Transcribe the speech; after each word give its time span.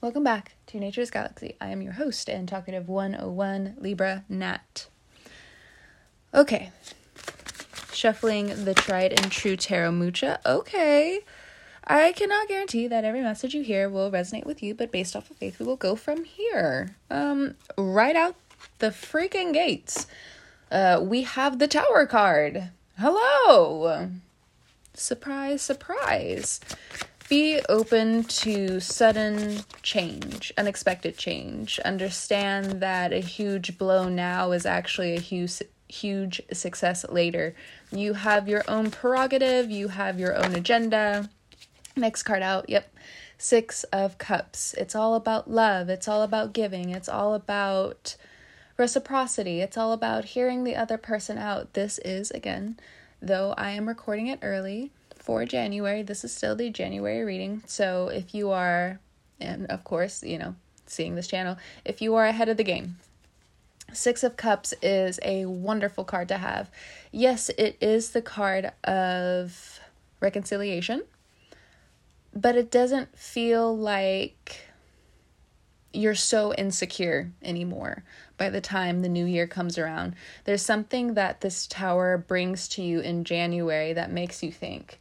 welcome 0.00 0.24
back 0.24 0.54
to 0.66 0.78
Nature's 0.78 1.10
Galaxy. 1.10 1.56
I 1.60 1.68
am 1.68 1.82
your 1.82 1.94
host 1.94 2.28
and 2.28 2.48
talkative 2.48 2.88
101 2.88 3.76
Libra 3.78 4.24
Nat. 4.28 4.86
Okay, 6.34 6.70
shuffling 7.92 8.64
the 8.64 8.74
tried 8.74 9.12
and 9.12 9.30
true 9.30 9.56
Tarot 9.56 9.92
Mucha. 9.92 10.40
Okay, 10.46 11.20
I 11.84 12.12
cannot 12.12 12.48
guarantee 12.48 12.86
that 12.88 13.04
every 13.04 13.20
message 13.20 13.54
you 13.54 13.62
hear 13.62 13.88
will 13.88 14.10
resonate 14.10 14.46
with 14.46 14.62
you, 14.62 14.74
but 14.74 14.90
based 14.90 15.14
off 15.14 15.30
of 15.30 15.36
faith, 15.36 15.58
we 15.58 15.66
will 15.66 15.76
go 15.76 15.96
from 15.96 16.24
here. 16.24 16.96
Um, 17.10 17.54
right 17.76 18.16
out 18.16 18.36
the 18.78 18.88
freaking 18.88 19.52
gates. 19.52 20.06
Uh, 20.70 21.00
we 21.02 21.22
have 21.22 21.58
the 21.58 21.68
Tower 21.68 22.06
card. 22.06 22.70
Hello! 22.98 24.10
Surprise, 24.94 25.62
surprise. 25.62 26.60
Be 27.28 27.60
open 27.68 28.24
to 28.24 28.80
sudden 28.80 29.60
change, 29.82 30.50
unexpected 30.56 31.18
change. 31.18 31.78
Understand 31.80 32.80
that 32.80 33.12
a 33.12 33.20
huge 33.20 33.76
blow 33.76 34.08
now 34.08 34.52
is 34.52 34.64
actually 34.64 35.14
a 35.14 35.20
huge 35.20 35.62
huge 35.88 36.40
success 36.52 37.04
later. 37.08 37.54
You 37.90 38.14
have 38.14 38.48
your 38.48 38.62
own 38.68 38.90
prerogative, 38.90 39.70
you 39.70 39.88
have 39.88 40.18
your 40.18 40.36
own 40.36 40.54
agenda. 40.54 41.28
Next 41.96 42.22
card 42.22 42.42
out. 42.42 42.68
Yep. 42.70 42.94
6 43.36 43.84
of 43.84 44.18
cups. 44.18 44.74
It's 44.74 44.94
all 44.94 45.14
about 45.14 45.50
love, 45.50 45.88
it's 45.88 46.08
all 46.08 46.22
about 46.22 46.52
giving, 46.52 46.90
it's 46.90 47.08
all 47.08 47.34
about 47.34 48.16
reciprocity. 48.78 49.60
It's 49.60 49.76
all 49.76 49.92
about 49.92 50.24
hearing 50.24 50.64
the 50.64 50.76
other 50.76 50.96
person 50.96 51.36
out. 51.36 51.74
This 51.74 51.98
is, 52.04 52.30
again, 52.30 52.78
though 53.20 53.52
I 53.58 53.72
am 53.72 53.88
recording 53.88 54.28
it 54.28 54.38
early 54.40 54.92
for 55.28 55.44
January, 55.44 56.00
this 56.00 56.24
is 56.24 56.32
still 56.32 56.56
the 56.56 56.70
January 56.70 57.22
reading. 57.22 57.62
So 57.66 58.08
if 58.08 58.34
you 58.34 58.50
are, 58.50 58.98
and 59.38 59.66
of 59.66 59.84
course, 59.84 60.22
you 60.22 60.38
know, 60.38 60.54
seeing 60.86 61.16
this 61.16 61.26
channel, 61.26 61.58
if 61.84 62.00
you 62.00 62.14
are 62.14 62.24
ahead 62.24 62.48
of 62.48 62.56
the 62.56 62.64
game, 62.64 62.96
Six 63.92 64.24
of 64.24 64.38
Cups 64.38 64.72
is 64.80 65.20
a 65.22 65.44
wonderful 65.44 66.02
card 66.04 66.28
to 66.28 66.38
have. 66.38 66.70
Yes, 67.12 67.50
it 67.58 67.76
is 67.78 68.12
the 68.12 68.22
card 68.22 68.72
of 68.84 69.80
reconciliation, 70.20 71.02
but 72.34 72.56
it 72.56 72.70
doesn't 72.70 73.14
feel 73.18 73.76
like 73.76 74.62
you're 75.92 76.14
so 76.14 76.54
insecure 76.54 77.30
anymore 77.42 78.02
by 78.38 78.48
the 78.48 78.62
time 78.62 79.02
the 79.02 79.10
new 79.10 79.26
year 79.26 79.46
comes 79.46 79.76
around. 79.76 80.14
There's 80.44 80.62
something 80.62 81.12
that 81.12 81.42
this 81.42 81.66
tower 81.66 82.16
brings 82.16 82.66
to 82.68 82.82
you 82.82 83.00
in 83.00 83.24
January 83.24 83.92
that 83.92 84.10
makes 84.10 84.42
you 84.42 84.50
think, 84.50 84.98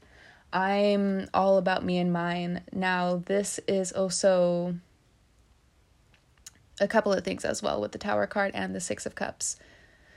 I'm 0.58 1.30
all 1.36 1.60
about 1.60 1.86
me 1.86 2.00
and 2.00 2.12
mine. 2.12 2.62
Now, 2.74 3.22
this 3.24 3.60
is 3.68 3.92
also 3.92 4.76
a 6.82 6.88
couple 6.88 7.14
of 7.14 7.24
things 7.24 7.46
as 7.46 7.62
well 7.62 7.80
with 7.80 7.92
the 7.92 8.00
tower 8.00 8.26
card 8.26 8.54
and 8.56 8.74
the 8.74 8.80
six 8.80 9.06
of 9.06 9.14
cups. 9.14 9.58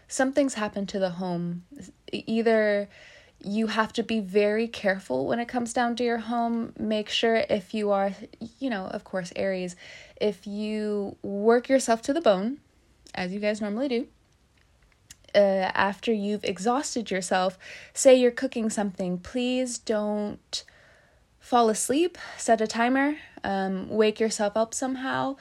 Something's 0.09 0.55
happened 0.55 0.89
to 0.89 0.99
the 0.99 1.11
home. 1.11 1.65
Either 2.11 2.89
you 3.45 3.67
have 3.67 3.93
to 3.93 4.03
be 4.03 4.21
very 4.21 4.67
careful 4.67 5.27
when 5.27 5.41
it 5.41 5.47
comes 5.47 5.75
down 5.75 5.95
to 5.97 6.05
your 6.05 6.19
home. 6.19 6.73
Make 6.79 7.11
sure 7.11 7.37
if 7.51 7.75
you 7.75 7.91
are, 7.91 8.13
you 8.59 8.71
know, 8.71 8.87
of 8.87 9.05
course, 9.05 9.35
Aries, 9.37 9.77
if 10.23 10.47
you 10.47 11.19
work 11.23 11.69
yourself 11.69 12.01
to 12.03 12.15
the 12.15 12.23
bone, 12.23 12.61
as 13.15 13.31
you 13.31 13.41
guys 13.41 13.61
normally 13.61 13.89
do, 13.89 14.07
uh, 15.35 15.71
after 15.75 16.13
you've 16.13 16.45
exhausted 16.45 17.11
yourself, 17.11 17.59
say 17.95 18.15
you're 18.15 18.31
cooking 18.31 18.71
something, 18.71 19.19
please 19.19 19.79
don't 19.79 20.65
fall 21.39 21.69
asleep. 21.69 22.19
Set 22.37 22.61
a 22.61 22.67
timer, 22.67 23.17
um, 23.43 23.89
wake 23.89 24.21
yourself 24.21 24.57
up 24.57 24.75
somehow. 24.75 25.37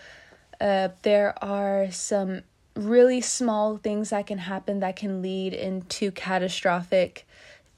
Uh, 0.59 0.89
there 1.03 1.33
are 1.43 1.91
some 1.91 2.41
really 2.75 3.21
small 3.21 3.77
things 3.77 4.09
that 4.09 4.27
can 4.27 4.37
happen 4.37 4.79
that 4.79 4.95
can 4.95 5.21
lead 5.21 5.53
into 5.53 6.11
catastrophic 6.11 7.25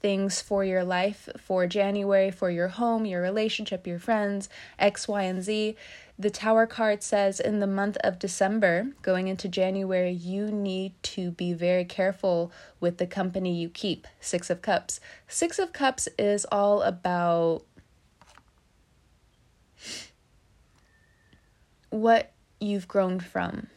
things 0.00 0.42
for 0.42 0.64
your 0.64 0.84
life 0.84 1.28
for 1.38 1.66
January, 1.66 2.30
for 2.30 2.50
your 2.50 2.68
home, 2.68 3.06
your 3.06 3.22
relationship, 3.22 3.86
your 3.86 4.00
friends, 4.00 4.48
X, 4.78 5.06
Y, 5.06 5.22
and 5.22 5.42
Z. 5.42 5.76
The 6.18 6.30
Tower 6.30 6.66
card 6.66 7.02
says 7.02 7.40
in 7.40 7.60
the 7.60 7.66
month 7.66 7.96
of 8.04 8.18
December, 8.18 8.88
going 9.02 9.28
into 9.28 9.48
January, 9.48 10.10
you 10.12 10.50
need 10.50 10.92
to 11.02 11.30
be 11.30 11.52
very 11.52 11.84
careful 11.84 12.52
with 12.80 12.98
the 12.98 13.06
company 13.06 13.54
you 13.54 13.68
keep. 13.68 14.06
Six 14.20 14.50
of 14.50 14.62
Cups. 14.62 15.00
Six 15.26 15.58
of 15.58 15.72
Cups 15.72 16.08
is 16.18 16.46
all 16.52 16.82
about 16.82 17.62
what 21.90 22.32
you've 22.60 22.88
grown 22.88 23.18
from 23.18 23.68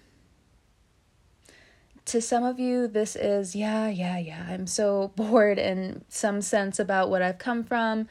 to 2.05 2.21
some 2.21 2.43
of 2.43 2.59
you, 2.59 2.87
this 2.87 3.15
is, 3.15 3.55
yeah, 3.55 3.87
yeah, 3.87 4.17
yeah, 4.17 4.45
I'm 4.47 4.67
so 4.67 5.11
bored 5.15 5.57
in 5.57 6.03
some 6.07 6.41
sense 6.41 6.79
about 6.79 7.09
what 7.09 7.21
I've 7.21 7.37
come 7.37 7.63
from. 7.63 8.07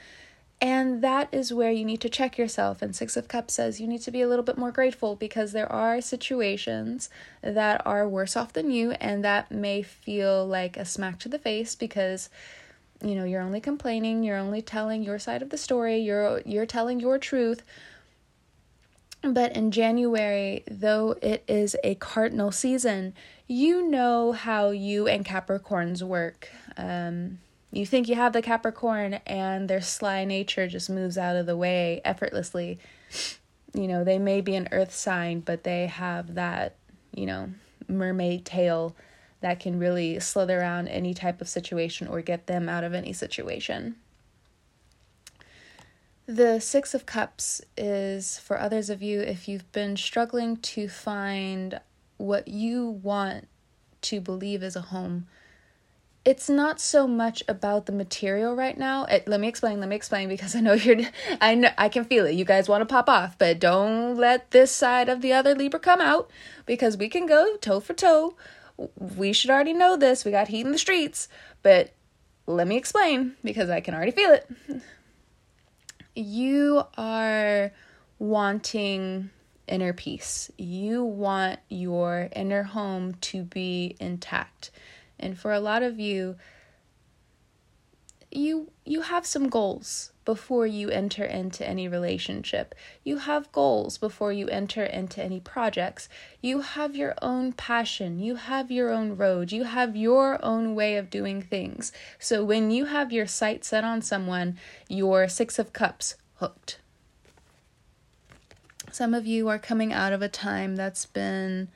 And 0.61 1.03
that 1.03 1.29
is 1.33 1.53
where 1.53 1.71
you 1.71 1.85
need 1.85 2.01
to 2.01 2.09
check 2.09 2.39
yourself. 2.39 2.81
And 2.81 2.97
Six 2.97 3.17
of 3.17 3.29
Cups 3.29 3.55
says 3.55 3.81
you 3.81 3.87
need 3.87 4.01
to 4.03 4.11
be 4.11 4.23
a 4.23 4.29
little 4.29 4.45
bit 4.45 4.57
more 4.57 4.71
grateful 4.71 5.15
because 5.15 5.53
there 5.53 5.71
are 5.71 6.01
situations 6.01 7.11
that 7.43 7.83
are 7.85 8.09
worse 8.09 8.37
off 8.37 8.53
than 8.53 8.71
you, 8.71 8.93
and 8.93 9.25
that 9.25 9.51
may 9.51 9.83
feel 9.83 10.47
like 10.47 10.77
a 10.77 10.85
smack 10.85 11.19
to 11.21 11.29
the 11.29 11.39
face 11.39 11.75
because 11.75 12.31
you 13.03 13.15
know 13.15 13.25
you're 13.25 13.43
only 13.43 13.61
complaining 13.61 14.23
you're 14.23 14.39
only 14.39 14.63
telling 14.63 15.03
your 15.03 15.19
side 15.19 15.43
of 15.43 15.51
the 15.51 15.59
story 15.59 15.99
you're 15.99 16.41
you're 16.47 16.65
telling 16.65 17.01
your 17.01 17.19
truth 17.19 17.63
but 19.33 19.57
in 19.57 19.71
January, 19.71 20.65
though 20.71 21.17
it 21.23 21.45
is 21.49 21.77
a 21.83 21.95
cardinal 21.95 22.53
season, 22.53 23.15
you 23.47 23.89
know 23.89 24.33
how 24.33 24.71
you 24.71 25.07
and 25.09 25.25
Capricorns 25.25 26.03
work. 26.03 26.51
Um, 26.77 27.39
you 27.75 27.85
think 27.85 28.09
you 28.09 28.15
have 28.15 28.33
the 28.33 28.43
Capricorn, 28.43 29.15
and 29.27 29.69
their 29.69 29.81
sly 29.81 30.25
nature 30.25 30.69
just 30.69 30.89
moves 30.89 31.19
out 31.19 31.35
of 31.35 31.47
the 31.47 31.57
way 31.57 32.01
effortlessly. 32.05 32.79
You 33.73 33.89
know, 33.89 34.05
they 34.05 34.19
may 34.19 34.41
be 34.41 34.55
an 34.55 34.69
earth 34.71 34.95
sign, 34.95 35.41
but 35.41 35.65
they 35.65 35.89
have 35.89 36.35
that, 36.35 36.77
you 37.12 37.27
know, 37.27 37.51
mermaid 37.89 38.45
tail 38.45 38.95
that 39.41 39.59
can 39.59 39.79
really 39.79 40.21
slither 40.21 40.61
around 40.61 40.89
any 40.89 41.15
type 41.15 41.41
of 41.41 41.49
situation 41.49 42.07
or 42.07 42.23
get 42.23 42.47
them 42.47 42.69
out 42.69 42.85
of 42.85 42.95
any 42.95 43.12
situation. 43.12 43.97
The 46.27 46.61
Six 46.61 46.95
of 46.95 47.05
Cups 47.05 47.61
is 47.77 48.39
for 48.39 48.59
others 48.59 48.89
of 48.89 49.03
you 49.03 49.21
if 49.21 49.49
you've 49.49 49.71
been 49.73 49.97
struggling 49.97 50.56
to 50.59 50.89
find 50.89 51.81
what 52.17 52.47
you 52.49 52.87
want 53.03 53.49
to 54.03 54.21
believe 54.21 54.62
is 54.62 54.77
a 54.77 54.81
home. 54.81 55.27
It's 56.25 56.49
not 56.49 56.81
so 56.81 57.07
much 57.07 57.43
about 57.47 57.87
the 57.87 57.93
material 57.93 58.57
right 58.57 58.79
now. 58.79 59.05
It, 59.05 59.29
let 59.29 59.41
me 59.41 59.49
explain. 59.49 59.81
Let 59.81 59.89
me 59.89 59.97
explain 59.97 60.29
because 60.29 60.57
I 60.57 60.61
know 60.61 60.73
you're. 60.75 61.01
I 61.41 61.55
know 61.55 61.71
I 61.77 61.89
can 61.89 62.05
feel 62.05 62.27
it. 62.27 62.35
You 62.35 62.45
guys 62.45 62.69
want 62.69 62.81
to 62.83 62.87
pop 62.87 63.09
off, 63.09 63.39
but 63.39 63.59
don't 63.59 64.17
let 64.17 64.51
this 64.51 64.73
side 64.73 65.09
of 65.09 65.21
the 65.21 65.33
other 65.33 65.55
Libra 65.55 65.81
come 65.81 66.01
out 66.01 66.31
because 66.67 66.97
we 66.97 67.09
can 67.09 67.27
go 67.27 67.57
toe 67.57 67.81
for 67.81 67.95
toe. 67.95 68.37
We 68.99 69.33
should 69.33 69.51
already 69.51 69.73
know 69.73 69.97
this. 69.97 70.25
We 70.25 70.31
got 70.31 70.49
heat 70.49 70.67
in 70.67 70.73
the 70.73 70.79
streets, 70.79 71.29
but 71.62 71.93
let 72.47 72.67
me 72.67 72.77
explain 72.77 73.37
because 73.45 73.71
I 73.71 73.81
can 73.81 73.95
already 73.95 74.12
feel 74.12 74.31
it 74.33 74.51
you 76.15 76.83
are 76.97 77.73
wanting 78.19 79.31
inner 79.67 79.93
peace. 79.93 80.51
You 80.56 81.05
want 81.05 81.59
your 81.69 82.29
inner 82.35 82.62
home 82.62 83.15
to 83.15 83.43
be 83.43 83.97
intact. 84.01 84.71
And 85.25 85.39
for 85.39 85.53
a 85.53 85.61
lot 85.61 85.83
of 85.83 85.99
you, 85.99 86.37
you 88.31 88.71
you 88.85 89.01
have 89.01 89.25
some 89.25 89.49
goals 89.49 90.12
before 90.27 90.67
you 90.67 90.91
enter 90.91 91.25
into 91.25 91.67
any 91.67 91.89
relationship. 91.89 92.75
You 93.05 93.19
have 93.19 93.53
goals 93.53 93.97
before 93.97 94.32
you 94.32 94.49
enter 94.49 94.85
into 94.85 95.23
any 95.23 95.41
projects. 95.41 96.11
You 96.43 96.61
have 96.61 96.94
your 96.94 97.15
own 97.23 97.53
passion. 97.53 98.19
You 98.19 98.35
have 98.35 98.71
your 98.71 98.91
own 98.91 99.17
road. 99.17 99.50
You 99.50 99.65
have 99.65 99.97
your 99.97 100.44
own 100.44 100.75
way 100.75 100.97
of 100.97 101.09
doing 101.09 101.41
things. 101.41 101.91
So 102.19 102.44
when 102.44 102.71
you 102.71 102.85
have 102.87 103.11
your 103.12 103.26
sight 103.26 103.65
set 103.65 103.85
on 103.85 104.03
someone, 104.03 104.59
your 104.88 105.26
6 105.29 105.59
of 105.59 105.73
cups 105.73 106.17
hooked. 106.37 106.79
Some 108.93 109.15
of 109.15 109.26
you 109.26 109.49
are 109.49 109.59
coming 109.59 109.93
out 109.93 110.12
of 110.12 110.23
a 110.23 110.29
time 110.29 110.76
that's 110.76 111.06
been 111.06 111.69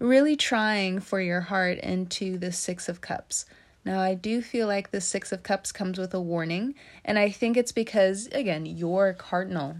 really 0.00 0.34
trying 0.34 0.98
for 0.98 1.20
your 1.20 1.42
heart 1.42 1.78
into 1.78 2.38
the 2.38 2.50
6 2.50 2.88
of 2.88 3.00
cups. 3.00 3.44
Now, 3.84 4.00
I 4.00 4.14
do 4.14 4.42
feel 4.42 4.66
like 4.66 4.90
the 4.90 5.00
Six 5.00 5.32
of 5.32 5.42
Cups 5.42 5.72
comes 5.72 5.98
with 5.98 6.12
a 6.12 6.20
warning, 6.20 6.74
and 7.04 7.18
I 7.18 7.30
think 7.30 7.56
it's 7.56 7.72
because, 7.72 8.26
again, 8.28 8.66
you're 8.66 9.14
cardinal. 9.14 9.76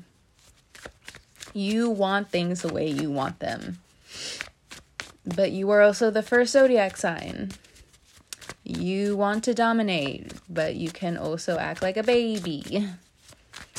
You 1.53 1.91
want 1.91 2.31
things 2.31 2.63
the 2.63 2.73
way 2.73 2.89
you 2.89 3.11
want 3.11 3.41
them. 3.41 3.79
But 5.27 5.53
you 5.53 5.69
are 5.71 5.83
also 5.83 6.11
the 6.11 6.23
first 6.23 6.53
zodiac 6.53 6.97
sign. 6.97 7.53
You 8.65 9.17
want 9.17 9.45
to 9.45 9.55
dominate, 9.55 10.33
but 10.49 10.77
you 10.77 10.91
can 10.91 11.19
also 11.19 11.59
act 11.59 11.83
like 11.83 11.99
a 11.99 12.03
baby. 12.03 12.89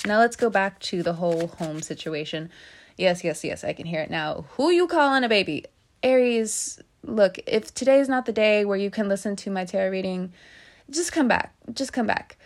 Now, 0.06 0.20
let's 0.20 0.36
go 0.36 0.52
back 0.52 0.80
to 0.82 1.02
the 1.02 1.14
whole 1.14 1.48
home 1.48 1.82
situation. 1.82 2.52
Yes, 2.96 3.24
yes, 3.24 3.44
yes, 3.44 3.64
I 3.64 3.74
can 3.74 3.88
hear 3.88 4.02
it 4.02 4.12
now. 4.12 4.46
Who 4.52 4.70
you 4.70 4.86
calling 4.88 5.24
a 5.24 5.30
baby? 5.30 5.66
Aries, 6.04 6.82
look, 7.04 7.40
if 7.48 7.74
today 7.74 8.00
is 8.00 8.10
not 8.10 8.26
the 8.26 8.32
day 8.32 8.66
where 8.66 8.78
you 8.78 8.90
can 8.90 9.08
listen 9.08 9.36
to 9.38 9.52
my 9.52 9.66
tarot 9.66 9.90
reading, 9.90 10.34
just 10.90 11.12
come 11.12 11.28
back. 11.28 11.54
Just 11.74 11.94
come 11.94 12.08
back. 12.08 12.38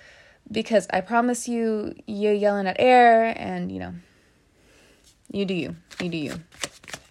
Because 0.51 0.87
I 0.91 1.01
promise 1.01 1.47
you, 1.47 1.95
you're 2.05 2.33
yelling 2.33 2.67
at 2.67 2.75
air 2.79 3.33
and, 3.37 3.71
you 3.71 3.79
know, 3.79 3.93
you 5.31 5.45
do 5.45 5.53
you. 5.53 5.75
You 5.99 6.09
do 6.09 6.17
you. 6.17 6.41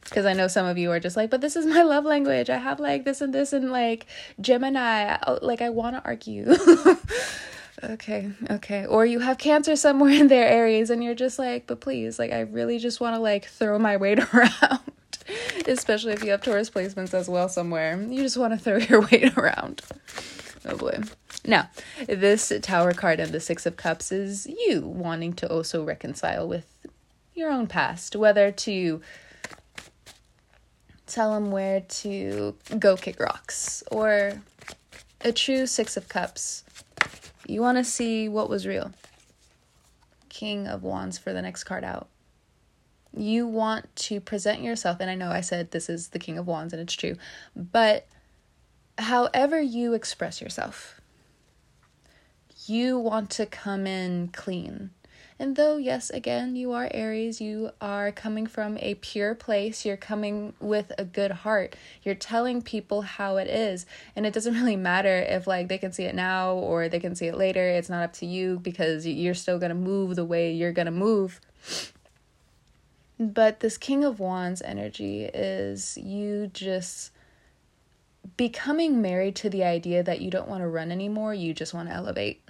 Because 0.05 0.27
I 0.27 0.33
know 0.33 0.47
some 0.47 0.67
of 0.67 0.79
you 0.79 0.91
are 0.93 1.01
just 1.01 1.17
like, 1.17 1.31
but 1.31 1.41
this 1.41 1.57
is 1.57 1.67
my 1.67 1.83
love 1.83 2.05
language. 2.05 2.49
I 2.49 2.59
have 2.59 2.79
like 2.79 3.05
this 3.05 3.21
and 3.21 3.35
this 3.35 3.53
and 3.53 3.73
like 3.73 4.07
Gemini. 4.41 5.17
Oh, 5.27 5.39
like, 5.43 5.61
I 5.61 5.71
want 5.71 5.97
to 5.97 6.05
argue. 6.05 6.55
okay, 7.85 8.31
okay. 8.51 8.87
Or 8.87 9.05
you 9.05 9.19
have 9.19 9.39
Cancer 9.39 9.75
somewhere 9.75 10.13
in 10.13 10.29
there, 10.29 10.49
Aries, 10.49 10.91
and 10.91 11.03
you're 11.03 11.15
just 11.17 11.39
like, 11.39 11.67
but 11.67 11.81
please, 11.81 12.19
like, 12.19 12.31
I 12.33 12.41
really 12.41 12.79
just 12.79 13.01
want 13.01 13.17
to 13.17 13.21
like 13.21 13.47
throw 13.47 13.79
my 13.79 13.97
weight 13.97 14.21
around. 14.35 14.81
Especially 15.67 16.13
if 16.13 16.23
you 16.23 16.31
have 16.31 16.43
Taurus 16.43 16.71
placements 16.71 17.15
as 17.15 17.29
well 17.29 17.49
somewhere. 17.49 18.01
You 18.01 18.23
just 18.23 18.37
want 18.37 18.53
to 18.53 18.59
throw 18.59 18.77
your 18.89 19.03
weight 19.03 19.37
around. 19.37 19.83
Oh 20.67 20.77
boy. 20.77 21.01
Now, 21.47 21.69
this 22.07 22.53
Tower 22.63 22.93
card 22.95 23.21
and 23.21 23.33
the 23.33 23.41
Six 23.41 23.67
of 23.67 23.77
Cups 23.77 24.11
is 24.11 24.47
you 24.47 24.81
wanting 24.81 25.35
to 25.35 25.51
also 25.51 25.85
reconcile 25.85 26.49
with 26.49 26.67
your 27.35 27.51
own 27.51 27.67
past, 27.67 28.17
whether 28.17 28.51
to 28.51 29.03
tell 31.07 31.35
them 31.35 31.51
where 31.51 31.81
to 31.81 32.57
go 32.79 32.97
kick 32.97 33.21
rocks 33.21 33.83
or 33.91 34.43
a 35.21 35.33
true 35.33 35.67
Six 35.67 35.97
of 35.97 36.09
Cups. 36.09 36.65
You 37.47 37.61
want 37.61 37.77
to 37.77 37.85
see 37.85 38.29
what 38.29 38.49
was 38.49 38.67
real. 38.67 38.93
King 40.31 40.67
of 40.67 40.83
Wands 40.83 41.19
for 41.19 41.33
the 41.33 41.43
next 41.43 41.65
card 41.65 41.85
out 41.85 42.09
you 43.17 43.47
want 43.47 43.95
to 43.97 44.21
present 44.21 44.63
yourself, 44.63 44.99
and 45.01 45.11
I 45.11 45.15
know 45.15 45.31
I 45.31 45.41
said 45.41 45.71
this 45.71 45.89
is 45.89 46.09
the 46.09 46.19
King 46.19 46.39
of 46.39 46.47
Wands 46.47 46.73
and 46.73 46.83
it's 46.83 46.95
true, 46.95 47.17
but 47.55 48.07
however 48.99 49.61
you 49.61 49.95
express 49.95 50.41
yourself, 50.41 51.01
you 52.67 52.99
want 52.99 53.31
to 53.31 53.47
come 53.47 53.87
in 53.87 54.29
clean. 54.29 54.91
And 55.39 55.57
though, 55.57 55.79
yes, 55.79 56.11
again, 56.11 56.55
you 56.55 56.73
are 56.73 56.89
Aries, 56.93 57.41
you 57.41 57.71
are 57.81 58.13
coming 58.13 58.47
from 58.47 58.79
a 58.79 58.95
pure 58.95 59.35
place, 59.35 59.85
you're 59.85 59.97
coming 59.97 60.55
with 60.61 60.93
a 60.97 61.05
good 61.05 61.33
heart. 61.33 61.75
You're 62.05 62.15
telling 62.15 62.63
people 62.63 63.03
how 63.03 63.37
it 63.39 63.49
is. 63.49 63.85
And 64.15 64.27
it 64.27 64.33
doesn't 64.33 64.55
really 64.61 64.77
matter 64.77 65.19
if, 65.29 65.49
like, 65.49 65.67
they 65.67 65.79
can 65.79 65.93
see 65.93 66.05
it 66.05 66.15
now 66.15 66.55
or 66.55 66.89
they 66.89 67.01
can 67.01 67.17
see 67.17 67.27
it 67.27 67.37
later. 67.37 67.67
It's 67.69 67.91
not 67.91 68.05
up 68.05 68.13
to 68.15 68.27
you 68.27 68.61
because 68.61 69.07
you're 69.07 69.35
still 69.35 69.59
to 69.71 69.75
move 69.75 70.15
the 70.15 70.25
way 70.25 70.53
you're 70.53 70.73
to 70.87 70.93
move. 70.93 71.41
But 73.19 73.61
this 73.61 73.79
King 73.79 74.05
of 74.05 74.19
Wands 74.19 74.61
energy 74.63 75.25
is 75.25 75.97
you 75.97 76.49
just 76.49 77.13
becoming 78.37 79.01
married 79.01 79.37
to 79.37 79.51
the 79.51 79.63
idea 79.63 80.03
that 80.03 80.21
you 80.21 80.31
don't 80.31 80.49
want 80.49 80.63
to 80.63 80.69
run 80.69 80.91
anymore, 80.91 81.35
you 81.35 81.55
just 81.55 81.75
want 81.75 81.89
to 81.89 81.95
elevate. 81.95 82.43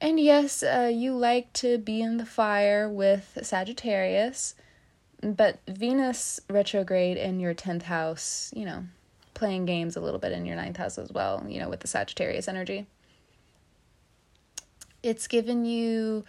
And 0.00 0.20
yes, 0.20 0.62
uh, 0.62 0.90
you 0.92 1.16
like 1.16 1.52
to 1.54 1.78
be 1.78 2.02
in 2.02 2.18
the 2.18 2.26
fire 2.26 2.88
with 2.88 3.38
Sagittarius, 3.42 4.54
but 5.22 5.60
Venus 5.66 6.40
retrograde 6.50 7.16
in 7.16 7.40
your 7.40 7.54
10th 7.54 7.84
house, 7.84 8.52
you 8.54 8.66
know, 8.66 8.84
playing 9.32 9.64
games 9.64 9.96
a 9.96 10.00
little 10.00 10.20
bit 10.20 10.32
in 10.32 10.46
your 10.46 10.56
ninth 10.56 10.76
house 10.76 10.98
as 10.98 11.10
well, 11.10 11.44
you 11.48 11.58
know, 11.58 11.68
with 11.68 11.80
the 11.80 11.88
Sagittarius 11.88 12.48
energy. 12.48 12.86
It's 15.02 15.26
given 15.26 15.64
you 15.64 16.24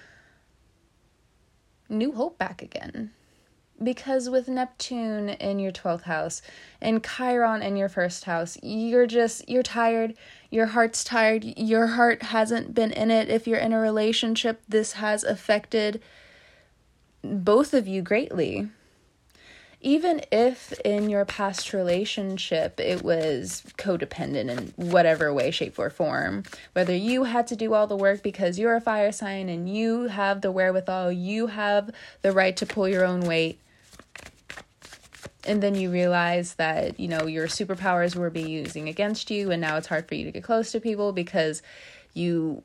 new 1.89 2.11
hope 2.11 2.37
back 2.37 2.61
again. 2.61 3.11
Because 3.81 4.29
with 4.29 4.47
Neptune 4.47 5.29
in 5.29 5.59
your 5.59 5.73
12th 5.73 6.03
house 6.03 6.41
and 6.79 7.03
Chiron 7.03 7.61
in 7.61 7.75
your 7.75 7.89
first 7.89 8.23
house, 8.23 8.57
you're 8.63 9.05
just, 9.05 9.49
you're 9.49 9.63
tired. 9.63 10.15
Your 10.49 10.67
heart's 10.67 11.03
tired. 11.03 11.43
Your 11.43 11.87
heart 11.87 12.23
hasn't 12.23 12.73
been 12.73 12.91
in 12.91 13.11
it. 13.11 13.27
If 13.27 13.47
you're 13.47 13.59
in 13.59 13.73
a 13.73 13.79
relationship, 13.79 14.61
this 14.69 14.93
has 14.93 15.25
affected 15.25 16.01
both 17.21 17.73
of 17.73 17.87
you 17.87 18.01
greatly 18.01 18.69
even 19.85 20.19
if 20.31 20.73
in 20.79 21.11
your 21.11 21.25
past 21.25 21.71
relationship 21.71 22.79
it 22.79 23.03
was 23.03 23.61
codependent 23.77 24.49
in 24.49 24.89
whatever 24.89 25.31
way, 25.31 25.51
shape, 25.51 25.77
or 25.77 25.91
form, 25.91 26.43
whether 26.73 26.95
you 26.95 27.25
had 27.25 27.45
to 27.45 27.55
do 27.55 27.75
all 27.75 27.85
the 27.85 27.95
work 27.95 28.23
because 28.23 28.57
you're 28.57 28.75
a 28.75 28.81
fire 28.81 29.11
sign 29.11 29.47
and 29.47 29.69
you 29.69 30.07
have 30.07 30.41
the 30.41 30.51
wherewithal, 30.51 31.11
you 31.11 31.45
have 31.47 31.91
the 32.23 32.31
right 32.31 32.57
to 32.57 32.65
pull 32.65 32.89
your 32.89 33.05
own 33.05 33.21
weight, 33.21 33.59
and 35.45 35.61
then 35.61 35.75
you 35.75 35.91
realize 35.91 36.55
that 36.55 36.99
you 36.99 37.07
know 37.07 37.27
your 37.27 37.45
superpowers 37.45 38.15
were 38.15 38.31
being 38.31 38.49
used 38.49 38.75
against 38.75 39.29
you 39.29 39.51
and 39.51 39.61
now 39.61 39.77
it's 39.77 39.85
hard 39.85 40.07
for 40.07 40.15
you 40.15 40.25
to 40.25 40.31
get 40.31 40.43
close 40.43 40.71
to 40.71 40.79
people 40.79 41.11
because 41.11 41.61
you 42.15 42.63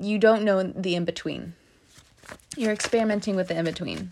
you 0.00 0.18
don't 0.18 0.42
know 0.42 0.62
the 0.62 0.94
in 0.94 1.04
between 1.04 1.52
you're 2.56 2.72
experimenting 2.72 3.36
with 3.36 3.48
the 3.48 3.58
in 3.58 3.66
between 3.66 4.10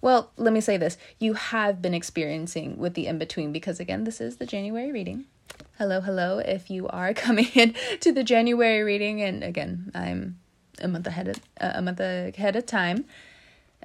well, 0.00 0.30
let 0.36 0.52
me 0.52 0.60
say 0.60 0.76
this 0.76 0.96
you 1.18 1.34
have 1.34 1.82
been 1.82 1.94
experiencing 1.94 2.78
with 2.78 2.94
the 2.94 3.06
in 3.06 3.18
between 3.18 3.52
because, 3.52 3.80
again, 3.80 4.04
this 4.04 4.20
is 4.20 4.36
the 4.36 4.46
January 4.46 4.92
reading. 4.92 5.26
Hello, 5.78 6.00
hello. 6.00 6.38
If 6.38 6.70
you 6.70 6.88
are 6.88 7.12
coming 7.26 7.48
in 7.54 7.74
to 8.00 8.12
the 8.12 8.24
January 8.24 8.82
reading, 8.82 9.22
and 9.22 9.44
again, 9.44 9.90
I'm 9.94 10.38
a 10.80 10.88
month 10.88 11.06
ahead 11.06 11.28
of, 11.28 11.36
uh, 11.60 11.72
a 11.74 11.82
month 11.82 12.00
ahead 12.00 12.56
of 12.56 12.66
time. 12.66 13.04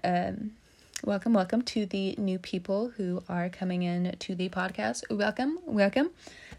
Um, 0.03 0.51
welcome, 1.03 1.33
welcome 1.33 1.61
to 1.63 1.85
the 1.85 2.15
new 2.17 2.39
people 2.39 2.89
who 2.97 3.23
are 3.27 3.49
coming 3.49 3.83
in 3.83 4.15
to 4.19 4.35
the 4.35 4.49
podcast. 4.49 5.03
Welcome, 5.09 5.59
welcome. 5.65 6.11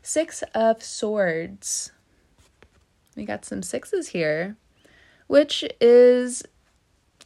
Six 0.02 0.42
of 0.54 0.82
Swords. 0.82 1.92
We 3.16 3.24
got 3.24 3.46
some 3.46 3.62
sixes 3.62 4.08
here, 4.08 4.56
which 5.26 5.64
is 5.80 6.42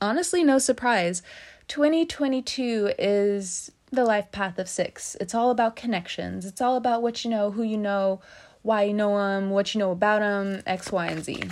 honestly 0.00 0.44
no 0.44 0.58
surprise. 0.58 1.22
2022 1.70 2.94
is 2.98 3.70
the 3.92 4.04
life 4.04 4.32
path 4.32 4.58
of 4.58 4.68
six. 4.68 5.16
It's 5.20 5.36
all 5.36 5.52
about 5.52 5.76
connections. 5.76 6.44
It's 6.44 6.60
all 6.60 6.74
about 6.74 7.00
what 7.00 7.24
you 7.24 7.30
know, 7.30 7.52
who 7.52 7.62
you 7.62 7.78
know, 7.78 8.20
why 8.62 8.82
you 8.82 8.92
know 8.92 9.16
them, 9.16 9.50
what 9.50 9.72
you 9.72 9.78
know 9.78 9.92
about 9.92 10.18
them, 10.18 10.64
X, 10.66 10.90
Y, 10.90 11.06
and 11.06 11.22
Z. 11.24 11.44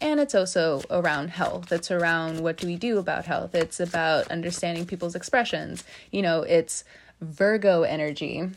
And 0.00 0.18
it's 0.18 0.34
also 0.34 0.82
around 0.90 1.28
health. 1.28 1.70
It's 1.70 1.92
around 1.92 2.40
what 2.40 2.56
do 2.56 2.66
we 2.66 2.74
do 2.74 2.98
about 2.98 3.26
health. 3.26 3.54
It's 3.54 3.78
about 3.78 4.26
understanding 4.26 4.86
people's 4.86 5.14
expressions. 5.14 5.84
You 6.10 6.22
know, 6.22 6.42
it's 6.42 6.82
Virgo 7.20 7.84
energy. 7.84 8.50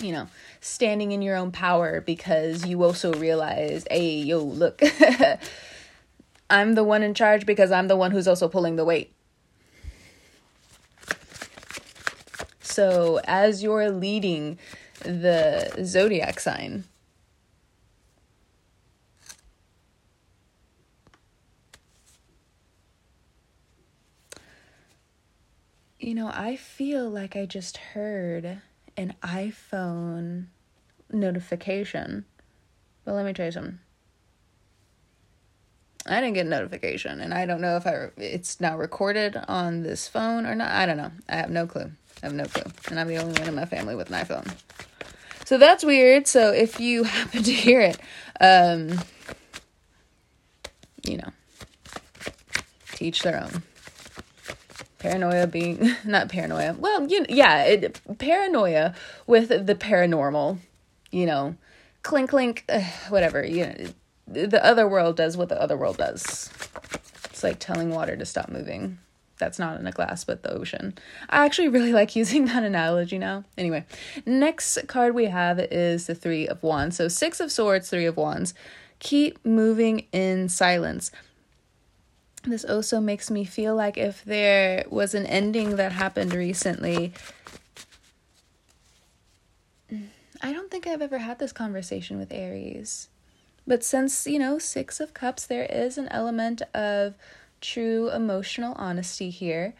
You 0.00 0.12
know, 0.12 0.28
standing 0.60 1.12
in 1.12 1.22
your 1.22 1.36
own 1.36 1.50
power 1.50 2.02
because 2.02 2.66
you 2.66 2.82
also 2.82 3.14
realize, 3.14 3.86
hey, 3.90 4.18
yo, 4.18 4.40
look. 4.40 4.82
I'm 6.50 6.74
the 6.74 6.84
one 6.84 7.02
in 7.02 7.14
charge 7.14 7.46
because 7.46 7.70
I'm 7.72 7.88
the 7.88 7.96
one 7.96 8.10
who's 8.10 8.28
also 8.28 8.48
pulling 8.48 8.76
the 8.76 8.84
weight. 8.84 9.12
So, 12.60 13.20
as 13.24 13.62
you're 13.62 13.90
leading 13.90 14.58
the 15.00 15.84
zodiac 15.84 16.40
sign, 16.40 16.84
you 26.00 26.14
know, 26.14 26.30
I 26.34 26.56
feel 26.56 27.08
like 27.08 27.36
I 27.36 27.46
just 27.46 27.76
heard 27.76 28.60
an 28.96 29.14
iPhone 29.22 30.46
notification. 31.10 32.24
But 33.04 33.14
let 33.14 33.24
me 33.24 33.32
tell 33.32 33.46
you 33.46 33.52
something. 33.52 33.78
I 36.06 36.20
didn't 36.20 36.34
get 36.34 36.46
a 36.46 36.50
notification, 36.50 37.20
and 37.20 37.32
I 37.32 37.46
don't 37.46 37.62
know 37.62 37.76
if 37.76 37.86
I 37.86 38.10
it's 38.18 38.60
now 38.60 38.76
recorded 38.76 39.38
on 39.48 39.82
this 39.82 40.06
phone 40.06 40.44
or 40.44 40.54
not. 40.54 40.70
I 40.70 40.84
don't 40.84 40.98
know. 40.98 41.12
I 41.28 41.36
have 41.36 41.50
no 41.50 41.66
clue. 41.66 41.90
I 42.22 42.26
have 42.26 42.34
no 42.34 42.44
clue, 42.44 42.70
and 42.90 43.00
I'm 43.00 43.08
the 43.08 43.16
only 43.16 43.38
one 43.38 43.48
in 43.48 43.54
my 43.54 43.64
family 43.64 43.94
with 43.94 44.10
an 44.10 44.24
iPhone. 44.24 44.54
So 45.46 45.56
that's 45.56 45.84
weird. 45.84 46.26
So 46.26 46.52
if 46.52 46.78
you 46.78 47.04
happen 47.04 47.42
to 47.42 47.52
hear 47.52 47.80
it, 47.80 47.98
um, 48.40 49.00
you 51.04 51.16
know, 51.16 51.30
teach 52.92 53.22
their 53.22 53.42
own. 53.42 53.62
Paranoia 54.98 55.46
being 55.46 55.94
not 56.04 56.28
paranoia. 56.28 56.74
Well, 56.78 57.06
you 57.08 57.24
yeah, 57.30 57.64
it, 57.64 58.00
paranoia 58.18 58.94
with 59.26 59.48
the 59.48 59.74
paranormal. 59.74 60.58
You 61.10 61.26
know, 61.26 61.56
clink 62.02 62.28
clink, 62.28 62.70
whatever. 63.08 63.42
You 63.42 63.66
know 63.66 63.74
the 64.26 64.64
other 64.64 64.88
world 64.88 65.16
does 65.16 65.36
what 65.36 65.48
the 65.48 65.60
other 65.60 65.76
world 65.76 65.98
does. 65.98 66.50
It's 67.26 67.42
like 67.42 67.58
telling 67.58 67.90
water 67.90 68.16
to 68.16 68.24
stop 68.24 68.48
moving. 68.48 68.98
That's 69.38 69.58
not 69.58 69.78
in 69.80 69.86
a 69.86 69.92
glass, 69.92 70.24
but 70.24 70.42
the 70.42 70.52
ocean. 70.52 70.94
I 71.28 71.44
actually 71.44 71.68
really 71.68 71.92
like 71.92 72.14
using 72.22 72.46
that 72.46 72.62
analogy 72.62 73.18
now. 73.18 73.44
Anyway, 73.58 73.84
next 74.24 74.78
card 74.86 75.14
we 75.14 75.26
have 75.26 75.58
is 75.58 76.06
the 76.06 76.14
Three 76.14 76.46
of 76.46 76.62
Wands. 76.62 76.96
So, 76.96 77.08
Six 77.08 77.40
of 77.40 77.50
Swords, 77.50 77.90
Three 77.90 78.06
of 78.06 78.16
Wands. 78.16 78.54
Keep 79.00 79.44
moving 79.44 80.06
in 80.12 80.48
silence. 80.48 81.10
this 82.44 82.64
also 82.64 83.00
makes 83.00 83.30
me 83.30 83.44
feel 83.44 83.74
like 83.74 83.98
if 83.98 84.24
there 84.24 84.84
was 84.88 85.14
an 85.14 85.26
ending 85.26 85.76
that 85.76 85.92
happened 85.92 86.32
recently, 86.32 87.12
I 90.40 90.52
don't 90.52 90.70
think 90.70 90.86
I've 90.86 91.02
ever 91.02 91.18
had 91.18 91.38
this 91.38 91.52
conversation 91.52 92.18
with 92.18 92.32
Aries. 92.32 93.08
But 93.66 93.82
since, 93.82 94.26
you 94.26 94.38
know, 94.38 94.58
Six 94.58 95.00
of 95.00 95.14
Cups, 95.14 95.46
there 95.46 95.64
is 95.64 95.96
an 95.96 96.08
element 96.08 96.62
of 96.74 97.14
true 97.60 98.10
emotional 98.10 98.74
honesty 98.74 99.30
here. 99.30 99.74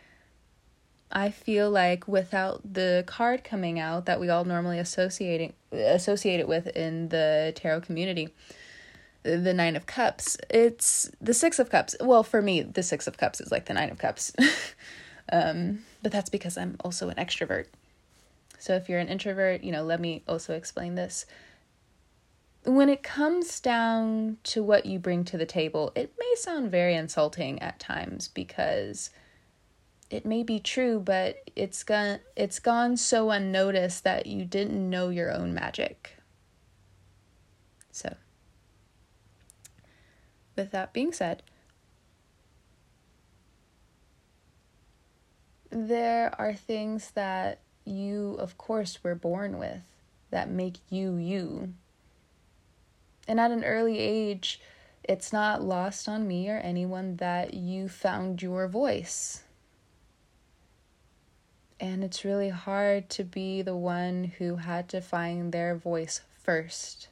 I 1.12 1.30
feel 1.30 1.70
like 1.70 2.08
without 2.08 2.74
the 2.74 3.04
card 3.06 3.44
coming 3.44 3.78
out 3.78 4.06
that 4.06 4.18
we 4.18 4.28
all 4.28 4.44
normally 4.44 4.78
associating 4.78 5.52
associate 5.70 6.40
it 6.40 6.48
with 6.48 6.66
in 6.68 7.10
the 7.10 7.52
tarot 7.54 7.82
community, 7.82 8.30
the 9.22 9.54
Nine 9.54 9.76
of 9.76 9.86
Cups, 9.86 10.36
it's 10.50 11.10
the 11.20 11.34
Six 11.34 11.58
of 11.58 11.70
Cups. 11.70 11.94
Well, 12.00 12.22
for 12.22 12.42
me, 12.42 12.62
the 12.62 12.82
Six 12.82 13.06
of 13.06 13.16
Cups 13.16 13.40
is 13.40 13.50
like 13.50 13.66
the 13.66 13.74
Nine 13.74 13.90
of 13.90 13.98
Cups. 13.98 14.32
um, 15.32 15.84
but 16.02 16.12
that's 16.12 16.30
because 16.30 16.58
I'm 16.58 16.76
also 16.80 17.08
an 17.08 17.16
extrovert. 17.16 17.66
So 18.58 18.74
if 18.74 18.88
you're 18.88 18.98
an 18.98 19.08
introvert, 19.08 19.62
you 19.62 19.72
know, 19.72 19.82
let 19.82 20.00
me 20.00 20.22
also 20.26 20.54
explain 20.54 20.94
this. 20.94 21.26
When 22.64 22.88
it 22.88 23.02
comes 23.02 23.61
down 23.61 24.38
to 24.44 24.62
what 24.62 24.87
you 24.87 24.99
bring 24.99 25.25
to 25.25 25.37
the 25.37 25.44
table, 25.44 25.92
it 25.94 26.14
may 26.18 26.35
sound 26.37 26.71
very 26.71 26.94
insulting 26.94 27.61
at 27.61 27.78
times 27.78 28.28
because 28.28 29.11
it 30.09 30.25
may 30.25 30.42
be 30.42 30.59
true, 30.61 30.99
but 30.99 31.50
it's 31.54 31.83
gone 31.83 32.21
it's 32.37 32.59
gone 32.59 32.97
so 32.97 33.30
unnoticed 33.30 34.02
that 34.04 34.26
you 34.26 34.47
didn't 34.47 34.88
know 34.88 35.11
your 35.11 35.30
own 35.30 35.52
magic. 35.52 36.16
So, 37.90 38.16
with 40.56 40.71
that 40.71 40.94
being 40.94 41.12
said, 41.12 41.42
there 45.71 46.35
are 46.38 46.54
things 46.54 47.11
that 47.11 47.61
you, 47.85 48.37
of 48.38 48.56
course, 48.56 49.04
were 49.04 49.14
born 49.14 49.59
with 49.59 49.83
that 50.30 50.49
make 50.49 50.78
you 50.88 51.16
you. 51.16 51.75
And 53.26 53.40
at 53.40 53.50
an 53.50 53.64
early 53.64 53.98
age, 53.98 54.60
it's 55.02 55.32
not 55.32 55.62
lost 55.62 56.08
on 56.08 56.26
me 56.26 56.48
or 56.50 56.58
anyone 56.58 57.16
that 57.16 57.54
you 57.54 57.88
found 57.88 58.42
your 58.42 58.68
voice. 58.68 59.42
And 61.80 62.04
it's 62.04 62.24
really 62.24 62.50
hard 62.50 63.08
to 63.10 63.24
be 63.24 63.62
the 63.62 63.76
one 63.76 64.32
who 64.38 64.56
had 64.56 64.88
to 64.90 65.00
find 65.00 65.52
their 65.52 65.74
voice 65.74 66.20
first. 66.42 67.08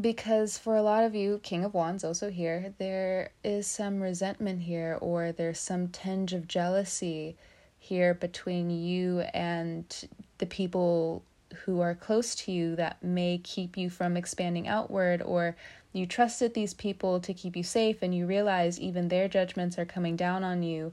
because 0.00 0.58
for 0.58 0.76
a 0.76 0.82
lot 0.82 1.04
of 1.04 1.14
you, 1.14 1.38
King 1.42 1.64
of 1.64 1.74
Wands 1.74 2.02
also 2.02 2.30
here, 2.30 2.74
there 2.78 3.30
is 3.44 3.66
some 3.66 4.00
resentment 4.00 4.62
here, 4.62 4.98
or 5.00 5.32
there's 5.32 5.60
some 5.60 5.88
tinge 5.88 6.32
of 6.32 6.48
jealousy 6.48 7.36
here 7.84 8.14
between 8.14 8.70
you 8.70 9.20
and 9.34 10.08
the 10.38 10.46
people 10.46 11.22
who 11.64 11.80
are 11.80 11.94
close 11.94 12.34
to 12.34 12.50
you 12.50 12.74
that 12.76 13.02
may 13.02 13.38
keep 13.38 13.76
you 13.76 13.90
from 13.90 14.16
expanding 14.16 14.66
outward, 14.66 15.22
or 15.22 15.54
you 15.92 16.06
trusted 16.06 16.54
these 16.54 16.74
people 16.74 17.20
to 17.20 17.34
keep 17.34 17.54
you 17.54 17.62
safe 17.62 18.02
and 18.02 18.14
you 18.14 18.26
realize 18.26 18.80
even 18.80 19.08
their 19.08 19.28
judgments 19.28 19.78
are 19.78 19.84
coming 19.84 20.16
down 20.16 20.42
on 20.42 20.62
you. 20.62 20.90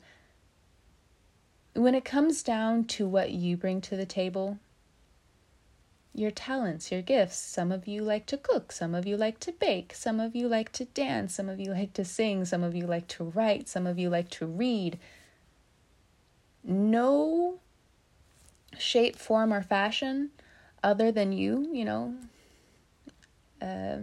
When 1.73 1.95
it 1.95 2.05
comes 2.05 2.43
down 2.43 2.83
to 2.85 3.07
what 3.07 3.31
you 3.31 3.55
bring 3.55 3.79
to 3.81 3.95
the 3.95 4.05
table, 4.05 4.59
your 6.13 6.31
talents, 6.31 6.91
your 6.91 7.01
gifts. 7.01 7.37
Some 7.37 7.71
of 7.71 7.87
you 7.87 8.03
like 8.03 8.25
to 8.27 8.37
cook, 8.37 8.71
some 8.71 8.93
of 8.93 9.05
you 9.05 9.15
like 9.15 9.39
to 9.39 9.53
bake, 9.53 9.93
some 9.93 10.19
of 10.19 10.35
you 10.35 10.49
like 10.49 10.71
to 10.73 10.85
dance, 10.85 11.35
some 11.35 11.47
of 11.47 11.59
you 11.59 11.71
like 11.71 11.93
to 11.93 12.03
sing, 12.03 12.43
some 12.43 12.63
of 12.63 12.75
you 12.75 12.85
like 12.85 13.07
to 13.09 13.23
write, 13.23 13.69
some 13.69 13.87
of 13.87 13.97
you 13.97 14.09
like 14.09 14.29
to 14.31 14.45
read. 14.45 14.99
No 16.63 17.59
shape, 18.77 19.15
form, 19.15 19.53
or 19.53 19.61
fashion 19.61 20.31
other 20.83 21.11
than 21.11 21.31
you, 21.31 21.69
you 21.71 21.85
know, 21.85 22.15
uh, 23.61 23.97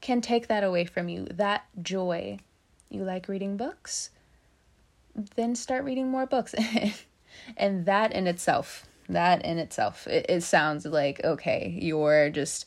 can 0.00 0.20
take 0.20 0.48
that 0.48 0.64
away 0.64 0.84
from 0.84 1.08
you. 1.08 1.26
That 1.30 1.64
joy. 1.80 2.38
You 2.90 3.04
like 3.04 3.28
reading 3.28 3.56
books? 3.56 4.10
Then 5.36 5.54
start 5.54 5.84
reading 5.84 6.10
more 6.10 6.26
books. 6.26 6.54
and 7.56 7.86
that 7.86 8.12
in 8.12 8.26
itself 8.26 8.86
that 9.08 9.44
in 9.44 9.58
itself 9.58 10.06
it, 10.06 10.26
it 10.28 10.42
sounds 10.42 10.86
like 10.86 11.22
okay 11.24 11.76
you're 11.80 12.30
just 12.30 12.66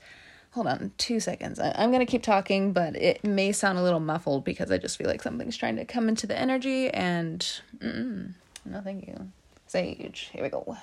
hold 0.51 0.67
on 0.67 0.91
two 0.97 1.19
seconds 1.19 1.59
I, 1.59 1.69
am 1.81 1.91
gonna 1.91 2.05
keep 2.05 2.23
talking 2.23 2.73
but 2.73 2.95
it 2.95 3.23
may 3.23 3.51
sound 3.51 3.77
a 3.77 3.83
little 3.83 3.99
muffled 3.99 4.43
because 4.43 4.71
i 4.71 4.77
just 4.77 4.97
feel 4.97 5.07
like 5.07 5.21
something's 5.21 5.57
trying 5.57 5.75
to 5.77 5.85
come 5.85 6.09
into 6.09 6.27
the 6.27 6.37
energy 6.37 6.89
and 6.89 7.47
no 8.65 8.81
thank 8.81 9.07
you 9.07 9.31
sage 9.67 10.29
here 10.33 10.43
we 10.43 10.49
go 10.49 10.77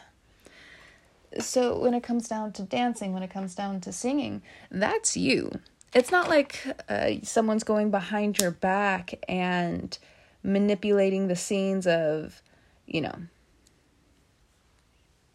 so 1.39 1.79
when 1.79 1.95
it 1.95 2.03
comes 2.03 2.29
down 2.29 2.53
to 2.53 2.63
dancing 2.63 3.13
when 3.13 3.23
it 3.23 3.31
comes 3.31 3.55
down 3.55 3.81
to 3.81 3.93
singing 3.93 4.43
that's 4.71 5.17
you 5.17 5.51
it's 5.95 6.11
not 6.11 6.29
like 6.29 6.65
uh, 6.89 7.11
someone's 7.23 7.65
going 7.65 7.91
behind 7.91 8.39
your 8.39 8.51
back 8.51 9.15
and 9.29 9.99
manipulating 10.43 11.29
the 11.29 11.37
scenes 11.37 11.87
of 11.87 12.43
you 12.87 13.01
know 13.01 13.15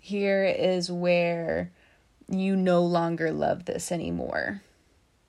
here 0.07 0.45
is 0.45 0.89
where 0.89 1.71
you 2.29 2.55
no 2.55 2.81
longer 2.81 3.31
love 3.31 3.65
this 3.65 3.91
anymore. 3.91 4.61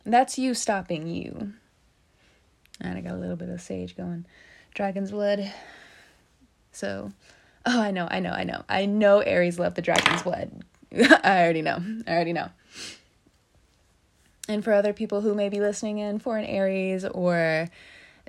That's 0.04 0.38
you 0.38 0.54
stopping 0.54 1.08
you. 1.08 1.54
And 2.80 2.96
I 2.96 3.00
got 3.00 3.14
a 3.14 3.16
little 3.16 3.34
bit 3.34 3.48
of 3.48 3.60
sage 3.60 3.96
going. 3.96 4.24
Dragon's 4.74 5.10
blood. 5.10 5.52
So, 6.78 7.12
oh, 7.66 7.80
I 7.80 7.90
know, 7.90 8.06
I 8.08 8.20
know, 8.20 8.30
I 8.30 8.44
know. 8.44 8.64
I 8.68 8.86
know 8.86 9.18
Aries 9.18 9.58
love 9.58 9.74
the 9.74 9.82
dragon's 9.82 10.22
blood. 10.22 10.62
I 10.94 11.42
already 11.42 11.62
know. 11.62 11.82
I 12.06 12.12
already 12.12 12.32
know. 12.32 12.50
And 14.48 14.64
for 14.64 14.72
other 14.72 14.92
people 14.92 15.20
who 15.20 15.34
may 15.34 15.48
be 15.48 15.60
listening 15.60 15.98
in 15.98 16.20
for 16.20 16.38
an 16.38 16.44
Aries 16.46 17.04
or 17.04 17.68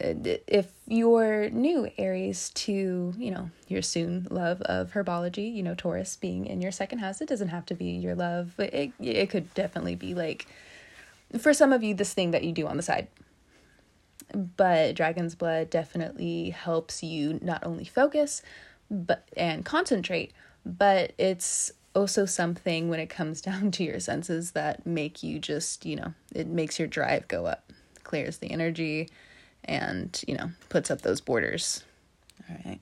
uh, 0.03 0.13
if 0.47 0.71
you're 0.87 1.49
new 1.49 1.89
Aries 1.97 2.49
to, 2.55 3.13
you 3.17 3.31
know, 3.31 3.51
your 3.67 3.81
soon 3.81 4.27
love 4.29 4.61
of 4.63 4.91
herbology, 4.91 5.53
you 5.53 5.63
know, 5.63 5.75
Taurus 5.75 6.17
being 6.17 6.45
in 6.45 6.61
your 6.61 6.71
second 6.71 6.99
house, 6.99 7.21
it 7.21 7.29
doesn't 7.29 7.49
have 7.49 7.65
to 7.67 7.75
be 7.75 7.85
your 7.85 8.15
love. 8.15 8.53
It 8.57 8.91
it 8.99 9.29
could 9.29 9.53
definitely 9.53 9.95
be 9.95 10.13
like 10.13 10.47
for 11.39 11.53
some 11.53 11.71
of 11.71 11.83
you 11.83 11.93
this 11.93 12.13
thing 12.13 12.31
that 12.31 12.43
you 12.43 12.51
do 12.51 12.67
on 12.67 12.75
the 12.75 12.83
side. 12.83 13.07
But 14.33 14.95
Dragon's 14.95 15.35
Blood 15.35 15.69
definitely 15.69 16.51
helps 16.51 17.03
you 17.03 17.39
not 17.41 17.65
only 17.65 17.85
focus 17.85 18.41
but 18.91 19.27
and 19.37 19.63
concentrate, 19.63 20.33
but 20.65 21.13
it's 21.17 21.71
also 21.95 22.25
something 22.25 22.89
when 22.89 22.99
it 22.99 23.09
comes 23.09 23.41
down 23.49 23.71
to 23.71 23.83
your 23.83 23.99
senses 23.99 24.51
that 24.51 24.85
make 24.85 25.23
you 25.23 25.39
just, 25.39 25.85
you 25.85 25.95
know, 25.95 26.13
it 26.33 26.47
makes 26.47 26.79
your 26.79 26.87
drive 26.87 27.27
go 27.27 27.45
up, 27.45 27.71
clears 28.03 28.37
the 28.37 28.51
energy, 28.51 29.09
and, 29.65 30.23
you 30.27 30.35
know, 30.35 30.51
puts 30.69 30.89
up 30.89 31.01
those 31.01 31.21
borders. 31.21 31.83
All 32.49 32.57
right. 32.65 32.79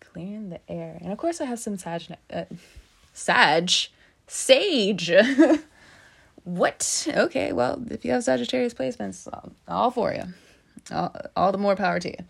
Clearing 0.00 0.50
the 0.50 0.60
air. 0.68 0.98
And 1.00 1.12
of 1.12 1.18
course, 1.18 1.40
I 1.40 1.44
have 1.44 1.58
some 1.58 1.76
sag. 1.76 2.02
Uh, 2.32 2.44
sag? 3.12 3.70
Sage! 4.26 5.10
what? 6.56 7.06
Okay, 7.08 7.52
well, 7.52 7.82
if 7.90 8.04
you 8.04 8.12
have 8.12 8.24
Sagittarius 8.24 8.74
placements, 8.74 9.28
all, 9.68 9.90
for 9.90 10.12
you. 10.12 10.24
All, 10.90 11.14
all 11.36 11.52
the 11.52 11.58
more 11.58 11.76
power 11.76 12.00
to 12.00 12.08
you. 12.08 12.24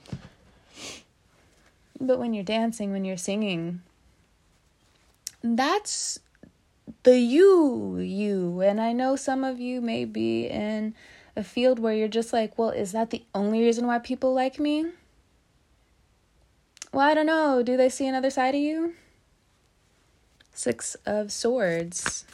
But 2.01 2.19
when 2.19 2.33
you're 2.33 2.45
dancing, 2.45 2.93
when 2.93 3.05
you're 3.05 3.17
singing, 3.17 3.83
that's 5.43 6.19
the 7.03 7.19
you, 7.19 7.99
you. 7.99 8.61
And 8.61 8.81
I 8.81 8.93
know 8.93 9.17
some 9.17 9.45
of 9.45 9.61
you 9.61 9.81
may 9.81 10.05
be 10.05 10.47
in 10.47 10.95
a 11.37 11.45
field 11.45 11.79
where 11.79 11.95
you're 11.95 12.09
just 12.09 12.33
like, 12.33 12.59
well, 12.59 12.71
is 12.71 12.93
that 12.93 13.11
the 13.11 13.23
only 13.35 13.63
reason 13.63 13.87
why 13.87 13.99
people 13.99 14.35
like 14.35 14.59
me? 14.59 14.87
Well, 16.93 17.07
I 17.07 17.15
don't 17.15 17.27
know. 17.27 17.63
Do 17.63 17.77
they 17.77 17.89
see 17.89 18.07
another 18.07 18.31
side 18.31 18.55
of 18.55 18.61
you? 18.61 18.95
Six 20.53 20.97
of 21.07 21.31
Swords. 21.33 22.25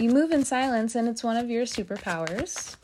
You 0.00 0.10
move 0.10 0.30
in 0.30 0.44
silence, 0.44 0.94
and 0.94 1.08
it's 1.08 1.22
one 1.22 1.36
of 1.36 1.50
your 1.50 1.64
superpowers. 1.64 2.76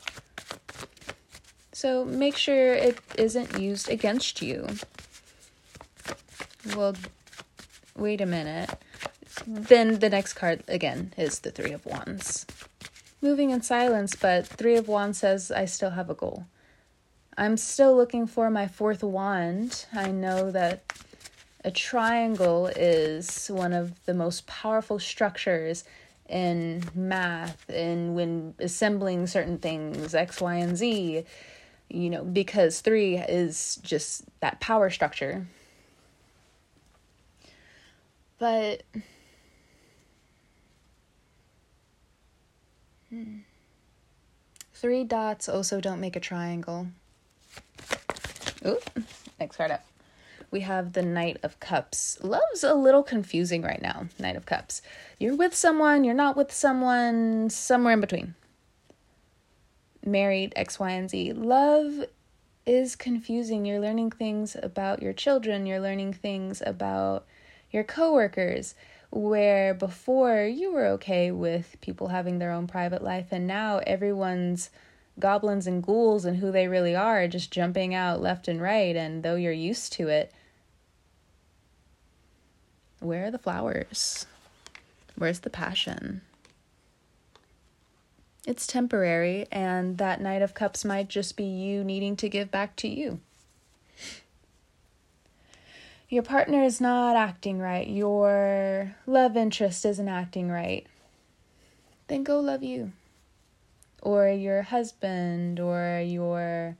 So 1.73 2.05
make 2.05 2.37
sure 2.37 2.73
it 2.73 2.99
isn't 3.17 3.59
used 3.59 3.89
against 3.89 4.41
you. 4.41 4.67
Well, 6.75 6.95
wait 7.95 8.21
a 8.21 8.25
minute. 8.25 8.69
Then 9.47 9.99
the 9.99 10.09
next 10.09 10.33
card, 10.33 10.63
again, 10.67 11.13
is 11.17 11.39
the 11.39 11.51
Three 11.51 11.71
of 11.71 11.85
Wands 11.85 12.45
moving 13.21 13.49
in 13.49 13.61
silence, 13.61 14.15
but 14.15 14.45
Three 14.45 14.75
of 14.75 14.87
Wands 14.87 15.19
says 15.19 15.51
I 15.51 15.65
still 15.65 15.91
have 15.91 16.09
a 16.09 16.15
goal. 16.15 16.45
I'm 17.37 17.57
still 17.57 17.95
looking 17.95 18.27
for 18.27 18.49
my 18.49 18.67
fourth 18.67 19.03
wand. 19.03 19.85
I 19.93 20.11
know 20.11 20.51
that 20.51 20.93
a 21.63 21.71
triangle 21.71 22.67
is 22.67 23.47
one 23.47 23.73
of 23.73 24.05
the 24.05 24.13
most 24.13 24.47
powerful 24.47 24.99
structures 24.99 25.83
in 26.29 26.83
math 26.93 27.69
and 27.69 28.15
when 28.15 28.53
assembling 28.59 29.27
certain 29.27 29.57
things, 29.57 30.13
X, 30.13 30.41
Y, 30.41 30.55
and 30.55 30.77
Z, 30.77 31.23
you 31.89 32.09
know, 32.09 32.23
because 32.23 32.81
three 32.81 33.17
is 33.17 33.77
just 33.83 34.23
that 34.41 34.59
power 34.59 34.89
structure. 34.89 35.47
But. 38.39 38.83
Hmm. 43.09 43.37
Three 44.73 45.05
dots 45.05 45.49
also 45.49 45.81
don't 45.81 45.99
make 45.99 46.15
a 46.15 46.19
triangle. 46.19 46.87
Ooh, 48.65 48.77
next 49.39 49.55
card 49.55 49.71
up. 49.71 49.83
We 50.49 50.61
have 50.61 50.93
the 50.93 51.01
Knight 51.01 51.37
of 51.43 51.59
Cups. 51.59 52.17
Love's 52.21 52.63
a 52.63 52.73
little 52.73 53.03
confusing 53.03 53.61
right 53.61 53.81
now, 53.81 54.07
Knight 54.17 54.35
of 54.35 54.45
Cups. 54.45 54.81
You're 55.19 55.35
with 55.35 55.53
someone, 55.53 56.03
you're 56.03 56.13
not 56.13 56.37
with 56.37 56.53
someone, 56.53 57.49
somewhere 57.49 57.93
in 57.93 58.01
between. 58.01 58.35
Married, 60.05 60.53
X, 60.55 60.79
Y, 60.79 60.91
and 60.91 61.09
Z. 61.09 61.33
Love 61.33 62.05
is 62.65 62.95
confusing. 62.95 63.65
You're 63.65 63.81
learning 63.81 64.11
things 64.11 64.55
about 64.61 65.01
your 65.01 65.13
children, 65.13 65.65
you're 65.65 65.79
learning 65.79 66.13
things 66.13 66.61
about 66.65 67.25
your 67.71 67.83
coworkers 67.83 68.75
where 69.09 69.73
before 69.73 70.43
you 70.43 70.71
were 70.71 70.85
okay 70.85 71.31
with 71.31 71.77
people 71.81 72.09
having 72.09 72.39
their 72.39 72.51
own 72.51 72.67
private 72.67 73.03
life 73.03 73.27
and 73.31 73.47
now 73.47 73.79
everyone's 73.87 74.69
goblins 75.19 75.65
and 75.65 75.81
ghouls 75.81 76.25
and 76.25 76.37
who 76.37 76.51
they 76.51 76.67
really 76.67 76.95
are 76.95 77.27
just 77.27 77.51
jumping 77.51 77.93
out 77.93 78.21
left 78.21 78.47
and 78.47 78.61
right 78.61 78.95
and 78.95 79.23
though 79.23 79.35
you're 79.35 79.51
used 79.51 79.93
to 79.93 80.07
it 80.09 80.31
where 82.99 83.25
are 83.25 83.31
the 83.31 83.37
flowers? 83.37 84.25
Where's 85.17 85.39
the 85.39 85.49
passion? 85.49 86.21
It's 88.45 88.65
temporary 88.65 89.45
and 89.51 89.97
that 89.97 90.21
knight 90.21 90.41
of 90.41 90.53
cups 90.53 90.85
might 90.85 91.09
just 91.09 91.35
be 91.35 91.43
you 91.43 91.83
needing 91.83 92.15
to 92.17 92.29
give 92.29 92.49
back 92.49 92.75
to 92.77 92.87
you. 92.87 93.19
Your 96.09 96.23
partner 96.23 96.63
is 96.63 96.79
not 96.79 97.17
acting 97.17 97.59
right, 97.59 97.85
your 97.85 98.95
love 99.05 99.35
interest 99.35 99.85
isn't 99.85 100.07
acting 100.07 100.49
right, 100.49 100.87
then 102.07 102.23
go 102.23 102.39
love 102.39 102.63
you. 102.63 102.93
Or 104.01 104.29
your 104.29 104.61
husband, 104.61 105.59
or 105.59 106.01
your 106.05 106.77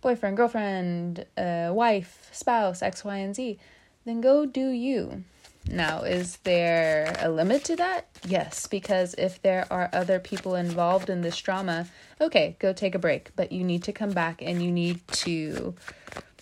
boyfriend, 0.00 0.36
girlfriend, 0.36 1.26
uh, 1.36 1.70
wife, 1.72 2.28
spouse, 2.30 2.80
X, 2.80 3.04
Y, 3.04 3.16
and 3.16 3.34
Z, 3.34 3.58
then 4.04 4.20
go 4.20 4.46
do 4.46 4.68
you. 4.68 5.24
Now, 5.70 6.02
is 6.02 6.38
there 6.38 7.14
a 7.20 7.28
limit 7.28 7.64
to 7.64 7.76
that? 7.76 8.06
Yes, 8.26 8.66
because 8.66 9.14
if 9.14 9.40
there 9.42 9.66
are 9.70 9.90
other 9.92 10.18
people 10.18 10.54
involved 10.54 11.10
in 11.10 11.20
this 11.20 11.36
drama, 11.38 11.86
okay, 12.20 12.56
go 12.58 12.72
take 12.72 12.94
a 12.94 12.98
break, 12.98 13.30
but 13.36 13.52
you 13.52 13.62
need 13.62 13.82
to 13.84 13.92
come 13.92 14.12
back 14.12 14.40
and 14.40 14.62
you 14.62 14.72
need 14.72 15.06
to 15.08 15.74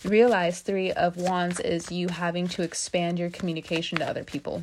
realize 0.05 0.61
three 0.61 0.93
of 0.93 1.17
wands 1.17 1.59
is 1.59 1.91
you 1.91 2.09
having 2.09 2.47
to 2.49 2.63
expand 2.63 3.19
your 3.19 3.31
communication 3.31 3.99
to 3.99 4.09
other 4.09 4.23
people. 4.25 4.63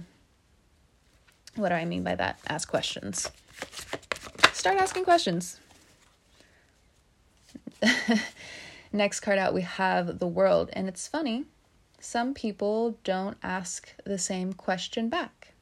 What 1.55 1.69
do 1.69 1.75
I 1.75 1.85
mean 1.85 2.03
by 2.03 2.15
that? 2.15 2.39
Ask 2.47 2.69
questions. 2.69 3.29
Start 4.53 4.77
asking 4.77 5.03
questions. 5.03 5.59
Next 8.93 9.19
card 9.19 9.37
out, 9.37 9.53
we 9.53 9.61
have 9.61 10.19
the 10.19 10.27
world. 10.27 10.69
And 10.73 10.87
it's 10.87 11.07
funny, 11.07 11.45
some 12.03 12.33
people 12.33 12.97
don't 13.05 13.37
ask 13.41 13.95
the 14.03 14.17
same 14.17 14.51
question 14.51 15.07
back. 15.07 15.53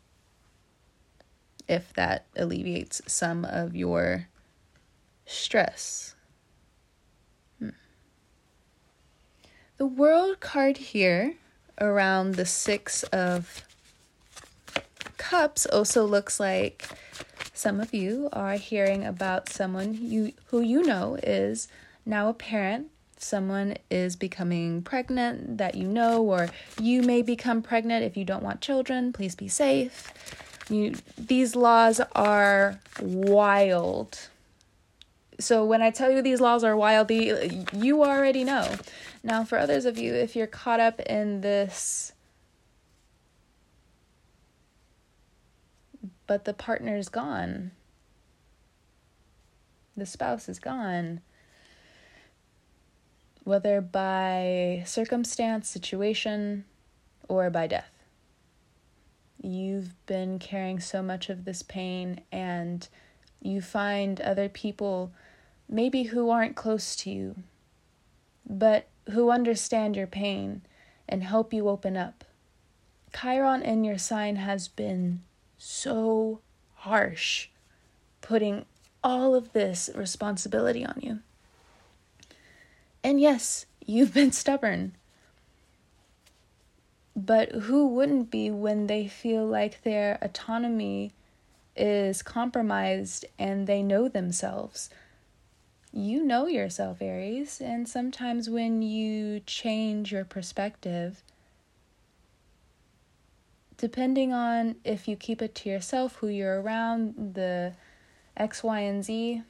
If 1.67 1.93
that 1.93 2.25
alleviates 2.35 2.99
some 3.05 3.45
of 3.45 3.75
your 3.75 4.27
stress. 5.27 6.15
Hmm. 7.59 7.69
The 9.77 9.85
world 9.85 10.39
card 10.39 10.77
here 10.77 11.35
around 11.79 12.35
the 12.35 12.47
six 12.47 13.03
of 13.03 13.63
cups 15.17 15.67
also 15.67 16.05
looks 16.05 16.39
like 16.39 16.89
some 17.53 17.79
of 17.79 17.93
you 17.93 18.29
are 18.33 18.55
hearing 18.55 19.05
about 19.05 19.47
someone 19.47 19.93
you 19.93 20.33
who 20.47 20.61
you 20.61 20.81
know 20.81 21.19
is 21.21 21.67
now 22.03 22.29
a 22.29 22.33
parent 22.33 22.87
someone 23.21 23.75
is 23.89 24.15
becoming 24.15 24.81
pregnant 24.81 25.57
that 25.57 25.75
you 25.75 25.87
know 25.87 26.23
or 26.23 26.49
you 26.79 27.01
may 27.01 27.21
become 27.21 27.61
pregnant 27.61 28.03
if 28.03 28.17
you 28.17 28.25
don't 28.25 28.43
want 28.43 28.61
children 28.61 29.13
please 29.13 29.35
be 29.35 29.47
safe 29.47 30.11
you 30.69 30.93
these 31.17 31.55
laws 31.55 32.01
are 32.15 32.79
wild 32.99 34.17
so 35.41 35.65
when 35.65 35.81
I 35.81 35.89
tell 35.89 36.11
you 36.11 36.21
these 36.21 36.39
laws 36.39 36.63
are 36.63 36.77
wild, 36.77 37.09
you 37.09 38.03
already 38.03 38.43
know. 38.43 38.75
Now, 39.23 39.43
for 39.43 39.57
others 39.57 39.85
of 39.85 39.97
you, 39.97 40.13
if 40.13 40.35
you're 40.35 40.47
caught 40.47 40.79
up 40.79 40.99
in 41.01 41.41
this, 41.41 42.13
but 46.27 46.45
the 46.45 46.53
partner's 46.53 47.09
gone, 47.09 47.71
the 49.97 50.05
spouse 50.05 50.47
is 50.47 50.59
gone, 50.59 51.21
whether 53.51 53.81
by 53.81 54.81
circumstance, 54.85 55.67
situation, 55.67 56.63
or 57.27 57.49
by 57.49 57.67
death. 57.67 57.91
You've 59.43 59.93
been 60.05 60.39
carrying 60.39 60.79
so 60.79 61.03
much 61.03 61.29
of 61.29 61.43
this 61.43 61.61
pain, 61.61 62.21
and 62.31 62.87
you 63.41 63.59
find 63.59 64.21
other 64.21 64.47
people 64.47 65.11
maybe 65.67 66.03
who 66.03 66.29
aren't 66.29 66.55
close 66.55 66.95
to 66.95 67.09
you, 67.11 67.35
but 68.49 68.87
who 69.11 69.29
understand 69.29 69.97
your 69.97 70.07
pain 70.07 70.61
and 71.09 71.21
help 71.21 71.51
you 71.53 71.67
open 71.67 71.97
up. 71.97 72.23
Chiron 73.13 73.63
in 73.63 73.83
your 73.83 73.97
sign 73.97 74.37
has 74.37 74.69
been 74.69 75.23
so 75.57 76.39
harsh, 76.75 77.49
putting 78.21 78.65
all 79.03 79.35
of 79.35 79.51
this 79.51 79.89
responsibility 79.93 80.85
on 80.85 80.99
you. 81.01 81.19
And 83.03 83.19
yes, 83.19 83.65
you've 83.85 84.13
been 84.13 84.31
stubborn. 84.31 84.93
But 87.15 87.51
who 87.51 87.87
wouldn't 87.87 88.31
be 88.31 88.49
when 88.49 88.87
they 88.87 89.07
feel 89.07 89.45
like 89.45 89.83
their 89.83 90.17
autonomy 90.21 91.11
is 91.75 92.21
compromised 92.21 93.25
and 93.37 93.67
they 93.67 93.83
know 93.83 94.07
themselves? 94.07 94.89
you 95.93 96.23
know 96.23 96.47
yourself, 96.47 97.01
Aries, 97.01 97.59
and 97.59 97.87
sometimes 97.87 98.49
when 98.49 98.81
you 98.81 99.41
change 99.41 100.11
your 100.11 100.23
perspective, 100.23 101.21
depending 103.77 104.31
on 104.31 104.75
if 104.85 105.07
you 105.07 105.15
keep 105.17 105.41
it 105.41 105.53
to 105.55 105.69
yourself, 105.69 106.15
who 106.17 106.27
you're 106.27 106.61
around, 106.61 107.33
the 107.33 107.73
X, 108.37 108.63
Y, 108.63 108.79
and 108.79 109.03
Z, 109.03 109.43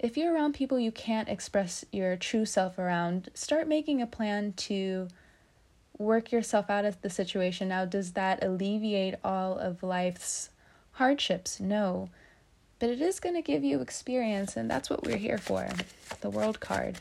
if 0.00 0.16
you're 0.16 0.34
around 0.34 0.54
people 0.54 0.80
you 0.80 0.90
can't 0.90 1.28
express 1.28 1.84
your 1.92 2.16
true 2.16 2.44
self 2.44 2.78
around, 2.78 3.30
start 3.34 3.68
making 3.68 4.02
a 4.02 4.06
plan 4.06 4.54
to 4.54 5.06
work 5.96 6.32
yourself 6.32 6.68
out 6.68 6.84
of 6.84 7.00
the 7.02 7.10
situation. 7.10 7.68
Now, 7.68 7.84
does 7.84 8.12
that 8.12 8.42
alleviate 8.42 9.14
all 9.22 9.56
of 9.56 9.84
life's 9.84 10.50
hardships? 10.92 11.60
No 11.60 12.08
but 12.80 12.88
it 12.88 13.00
is 13.02 13.20
going 13.20 13.34
to 13.36 13.42
give 13.42 13.62
you 13.62 13.80
experience, 13.80 14.56
and 14.56 14.68
that's 14.68 14.90
what 14.90 15.04
we're 15.04 15.18
here 15.18 15.38
for 15.38 15.68
the 16.22 16.30
world 16.30 16.58
card. 16.60 16.96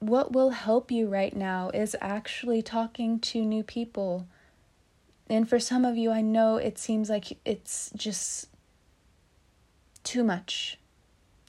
What 0.00 0.32
will 0.32 0.50
help 0.50 0.90
you 0.90 1.06
right 1.06 1.34
now 1.34 1.70
is 1.72 1.94
actually 2.00 2.60
talking 2.60 3.20
to 3.20 3.44
new 3.44 3.62
people. 3.62 4.26
And 5.32 5.48
for 5.48 5.58
some 5.58 5.86
of 5.86 5.96
you, 5.96 6.10
I 6.10 6.20
know 6.20 6.58
it 6.58 6.76
seems 6.76 7.08
like 7.08 7.38
it's 7.46 7.90
just 7.96 8.48
too 10.04 10.24
much. 10.24 10.78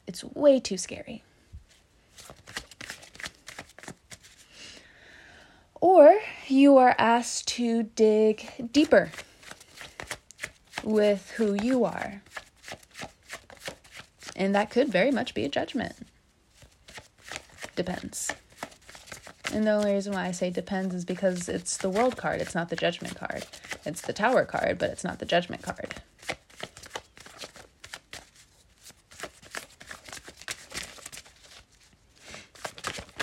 It's 0.08 0.24
way 0.24 0.62
too 0.62 0.78
scary. 0.78 1.22
Or 5.82 6.18
you 6.48 6.78
are 6.78 6.96
asked 6.98 7.50
to 7.50 7.84
dig 7.84 8.70
deeper 8.72 9.12
with 10.82 11.32
who 11.32 11.54
you 11.54 11.84
are. 11.84 12.22
And 14.34 14.56
that 14.56 14.70
could 14.70 14.88
very 14.88 15.12
much 15.12 15.34
be 15.34 15.44
a 15.44 15.50
judgment. 15.50 16.08
Depends. 17.76 18.34
And 19.52 19.68
the 19.68 19.72
only 19.72 19.94
reason 19.94 20.14
why 20.14 20.28
I 20.28 20.32
say 20.32 20.50
depends 20.50 20.96
is 20.96 21.04
because 21.04 21.50
it's 21.50 21.76
the 21.76 21.90
world 21.90 22.16
card, 22.16 22.40
it's 22.40 22.56
not 22.56 22.70
the 22.70 22.78
judgment 22.78 23.18
card. 23.18 23.46
It's 23.86 24.02
the 24.02 24.14
tower 24.14 24.46
card, 24.46 24.78
but 24.78 24.90
it's 24.90 25.04
not 25.04 25.20
the 25.20 25.26
judgment 25.26 25.62
card. 25.62 25.96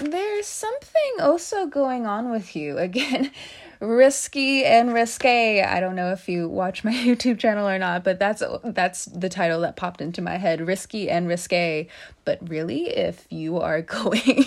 There's 0.03 0.47
something 0.47 1.21
also 1.21 1.67
going 1.67 2.07
on 2.07 2.31
with 2.31 2.57
you. 2.57 2.79
Again, 2.79 3.31
risky 3.81 4.65
and 4.65 4.93
risque. 4.93 5.63
I 5.63 5.81
don't 5.81 5.95
know 5.95 6.13
if 6.13 6.29
you 6.29 6.49
watch 6.49 6.85
my 6.85 6.93
YouTube 6.95 7.39
channel 7.39 7.69
or 7.69 7.79
not, 7.79 8.05
but 8.05 8.19
that's 8.19 8.43
that's 8.65 9.07
the 9.07 9.29
title 9.29 9.61
that 9.61 9.77
popped 9.77 10.01
into 10.01 10.23
my 10.23 10.37
head, 10.37 10.67
risky 10.67 11.11
and 11.11 11.29
risque. 11.29 11.89
But 12.25 12.49
really, 12.49 12.89
if 12.89 13.27
you 13.31 13.59
are 13.59 13.83
going 13.83 14.47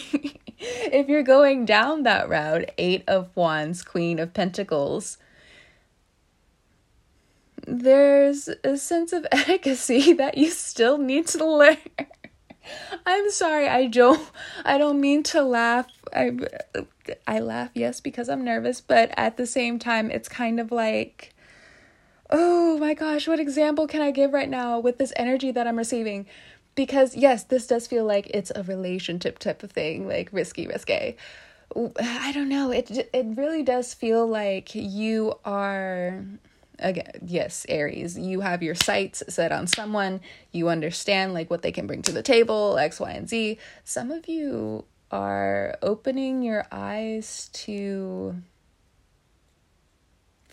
if 0.65 1.10
you're 1.10 1.23
going 1.23 1.65
down 1.65 2.04
that 2.04 2.30
route, 2.30 2.71
8 2.78 3.04
of 3.08 3.36
wands, 3.36 3.84
queen 3.84 4.19
of 4.19 4.34
pentacles, 4.34 5.17
there's 7.67 8.49
a 8.63 8.78
sense 8.78 9.13
of 9.13 9.26
etiquette 9.32 10.17
that 10.17 10.38
you 10.38 10.49
still 10.49 10.97
need 10.97 11.28
to 11.28 11.45
learn. 11.45 11.78
I'm 13.06 13.30
sorry. 13.30 13.67
I 13.67 13.88
don't 13.88 14.30
I 14.63 14.78
don't 14.78 15.02
mean 15.02 15.23
to 15.23 15.41
laugh. 15.41 15.88
I 16.13 16.38
I 17.28 17.39
laugh 17.39 17.71
yes 17.73 17.99
because 17.99 18.30
I'm 18.30 18.43
nervous, 18.43 18.82
but 18.82 19.12
at 19.17 19.38
the 19.38 19.45
same 19.45 19.80
time 19.80 20.12
it's 20.12 20.30
kind 20.30 20.60
of 20.60 20.71
like 20.71 21.34
oh 22.30 22.78
my 22.80 22.93
gosh, 22.93 23.28
what 23.28 23.39
example 23.39 23.88
can 23.88 24.02
I 24.02 24.12
give 24.12 24.34
right 24.34 24.49
now 24.49 24.80
with 24.80 24.97
this 24.97 25.13
energy 25.15 25.52
that 25.52 25.67
I'm 25.67 25.78
receiving? 25.78 26.26
Because 26.76 27.15
yes, 27.15 27.43
this 27.43 27.67
does 27.67 27.86
feel 27.86 28.06
like 28.06 28.28
it's 28.34 28.52
a 28.56 28.63
relationship 28.63 29.38
type 29.39 29.62
of 29.62 29.71
thing, 29.71 30.08
like 30.08 30.30
risky, 30.32 30.65
risque. 30.65 31.15
I 31.76 32.32
don't 32.34 32.49
know. 32.49 32.71
It 32.71 33.10
it 33.13 33.26
really 33.36 33.63
does 33.63 33.93
feel 33.93 34.28
like 34.28 34.73
you 34.73 35.34
are 35.43 36.23
again 36.84 37.12
yes 37.26 37.65
aries 37.69 38.17
you 38.17 38.41
have 38.41 38.62
your 38.62 38.76
sights 38.76 39.24
set 39.30 39.52
on 39.52 39.65
someone. 39.67 40.22
You 40.52 40.69
understand 40.69 41.34
like 41.34 41.50
what 41.50 41.62
they 41.62 41.72
can 41.72 41.88
bring 41.88 42.02
to 42.04 42.12
the 42.12 42.22
table 42.22 42.78
x 42.78 43.00
y 43.00 43.12
and 43.12 43.28
z. 43.28 43.58
Some 43.84 44.12
of 44.12 44.28
you 44.28 44.86
are 45.10 45.78
opening 45.82 46.41
your 46.43 46.65
eyes 46.72 47.50
to 47.54 48.36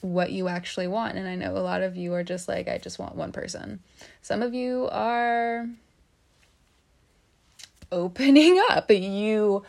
what 0.02 0.32
you 0.32 0.48
actually 0.48 0.86
want 0.86 1.18
and 1.18 1.28
i 1.28 1.34
know 1.34 1.54
a 1.56 1.60
lot 1.60 1.82
of 1.82 1.94
you 1.94 2.14
are 2.14 2.24
just 2.24 2.48
like 2.48 2.68
i 2.68 2.78
just 2.78 2.98
want 2.98 3.14
one 3.16 3.32
person. 3.32 3.80
Some 4.22 4.42
of 4.42 4.54
you 4.54 4.88
are 4.90 5.68
opening 7.92 8.62
up. 8.70 8.90
You 8.90 9.64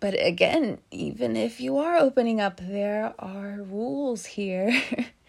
but 0.00 0.14
again 0.20 0.78
even 0.90 1.36
if 1.36 1.60
you 1.60 1.78
are 1.78 1.96
opening 1.96 2.40
up 2.40 2.60
there 2.60 3.14
are 3.18 3.62
rules 3.62 4.26
here 4.26 4.76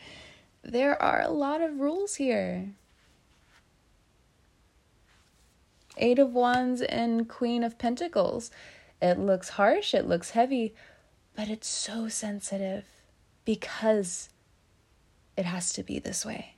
There 0.63 0.99
are 1.02 1.21
a 1.21 1.30
lot 1.30 1.62
of 1.62 1.80
rules 1.80 2.15
here. 2.15 2.69
Eight 5.97 6.17
of 6.19 6.34
Wands 6.34 6.82
and 6.82 7.28
Queen 7.28 7.63
of 7.63 7.78
Pentacles. 7.78 8.49
It 9.02 9.19
looks 9.19 9.49
harsh, 9.49 9.93
it 9.93 10.08
looks 10.08 10.32
heavy, 10.32 10.73
but 11.36 11.49
it's 11.49 11.67
so 11.67 12.08
sensitive 12.08 12.86
because 13.43 14.30
it 15.36 15.45
has 15.45 15.73
to 15.73 15.84
be 15.84 15.99
this 15.99 16.26
way. 16.26 16.56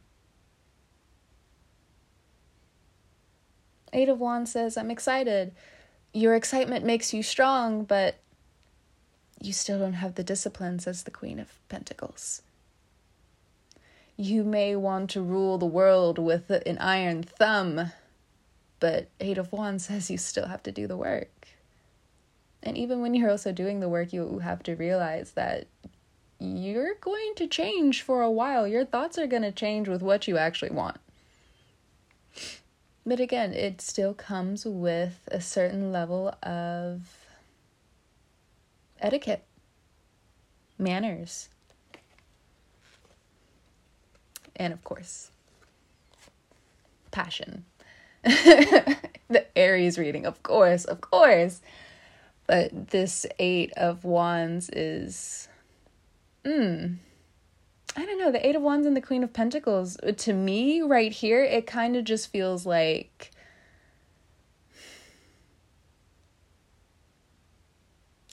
Eight 3.91 4.09
of 4.09 4.19
Wands 4.19 4.51
says, 4.51 4.77
I'm 4.77 4.91
excited. 4.91 5.53
Your 6.13 6.35
excitement 6.35 6.85
makes 6.85 7.13
you 7.13 7.23
strong, 7.23 7.83
but 7.83 8.19
you 9.41 9.53
still 9.53 9.79
don't 9.79 9.93
have 9.93 10.15
the 10.15 10.23
discipline, 10.23 10.79
says 10.79 11.03
the 11.03 11.11
Queen 11.11 11.39
of 11.39 11.59
Pentacles. 11.69 12.41
You 14.17 14.43
may 14.43 14.75
want 14.75 15.09
to 15.11 15.21
rule 15.21 15.57
the 15.57 15.65
world 15.65 16.17
with 16.17 16.49
an 16.49 16.77
iron 16.77 17.23
thumb, 17.23 17.91
but 18.79 19.09
Eight 19.19 19.37
of 19.37 19.51
Wands 19.51 19.85
says 19.87 20.09
you 20.09 20.17
still 20.17 20.47
have 20.47 20.63
to 20.63 20.71
do 20.71 20.87
the 20.87 20.97
work. 20.97 21.47
And 22.63 22.77
even 22.77 23.01
when 23.01 23.13
you're 23.13 23.29
also 23.29 23.51
doing 23.51 23.79
the 23.79 23.89
work, 23.89 24.13
you 24.13 24.39
have 24.39 24.63
to 24.63 24.75
realize 24.75 25.31
that 25.31 25.67
you're 26.39 26.95
going 26.95 27.33
to 27.35 27.47
change 27.47 28.01
for 28.01 28.21
a 28.21 28.31
while. 28.31 28.67
Your 28.67 28.85
thoughts 28.85 29.17
are 29.17 29.27
going 29.27 29.43
to 29.43 29.51
change 29.51 29.87
with 29.87 30.01
what 30.01 30.27
you 30.27 30.37
actually 30.37 30.71
want. 30.71 30.97
But 33.05 33.19
again, 33.19 33.53
it 33.53 33.81
still 33.81 34.13
comes 34.13 34.65
with 34.65 35.27
a 35.31 35.39
certain 35.39 35.91
level 35.91 36.35
of 36.41 37.01
etiquette, 38.99 39.45
manners, 40.79 41.49
and 44.55 44.73
of 44.73 44.83
course, 44.83 45.31
passion. 47.11 47.65
the 48.23 49.45
Aries 49.55 49.97
reading, 49.97 50.25
of 50.25 50.41
course, 50.43 50.85
of 50.85 51.01
course. 51.01 51.61
But 52.47 52.89
this 52.89 53.25
Eight 53.39 53.71
of 53.77 54.03
Wands 54.03 54.69
is. 54.69 55.47
Hmm. 56.45 56.95
I 57.97 58.05
don't 58.05 58.19
know. 58.19 58.31
The 58.31 58.45
Eight 58.45 58.55
of 58.55 58.61
Wands 58.61 58.85
and 58.85 58.95
the 58.95 59.01
Queen 59.01 59.23
of 59.23 59.31
Pentacles, 59.31 59.97
to 60.17 60.33
me, 60.33 60.81
right 60.81 61.11
here, 61.11 61.43
it 61.43 61.65
kind 61.65 61.95
of 61.95 62.03
just 62.03 62.31
feels 62.31 62.65
like. 62.65 63.31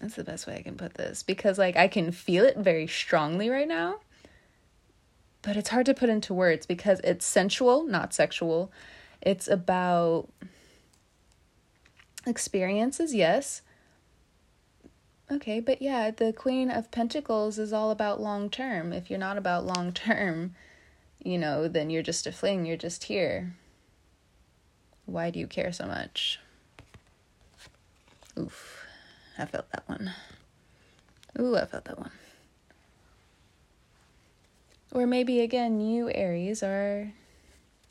That's 0.01 0.17
the 0.17 0.25
best 0.25 0.49
way 0.49 0.57
I 0.57 0.63
can 0.63 0.77
put 0.77 0.95
this 0.95 1.23
because, 1.23 1.59
like, 1.59 1.77
I 1.77 1.87
can 1.87 2.11
feel 2.11 2.45
it 2.45 2.57
very 2.57 2.89
strongly 2.89 3.49
right 3.49 3.69
now 3.69 4.01
but 5.43 5.57
it's 5.57 5.71
hard 5.71 5.87
to 5.87 5.95
put 5.95 6.09
into 6.09 6.33
words 6.33 6.67
because 6.67 7.01
it's 7.01 7.27
sensual, 7.27 7.85
not 7.85 8.15
sexual. 8.15 8.73
It's 9.21 9.49
about 9.49 10.29
experiences, 12.27 13.15
yes. 13.15 13.63
Okay, 15.31 15.61
but 15.61 15.81
yeah, 15.81 16.11
the 16.11 16.33
Queen 16.33 16.71
of 16.71 16.91
Pentacles 16.91 17.59
is 17.59 17.73
all 17.73 17.91
about 17.91 18.21
long 18.21 18.51
term. 18.51 18.93
If 18.93 19.11
you're 19.11 19.19
not 19.19 19.39
about 19.39 19.67
long 19.67 19.93
term, 19.93 20.55
you 21.23 21.39
know, 21.39 21.69
then 21.69 21.91
you're 21.91 22.03
just 22.03 22.27
a 22.27 22.33
fling, 22.33 22.67
you're 22.67 22.77
just 22.77 23.05
here. 23.05 23.55
Why 25.07 25.31
do 25.31 25.39
you 25.39 25.47
care 25.47 25.73
so 25.73 25.87
much? 25.87 26.39
Oof, 28.39 28.85
I 29.39 29.47
felt 29.47 29.71
that 29.73 29.85
one. 29.87 30.13
Ooh, 31.39 31.57
I 31.57 31.65
felt 31.65 31.85
that 31.87 31.99
one. 31.99 32.11
Or 34.95 35.07
maybe 35.07 35.41
again, 35.41 35.81
you 35.81 36.11
Aries 36.15 36.63
are, 36.63 37.13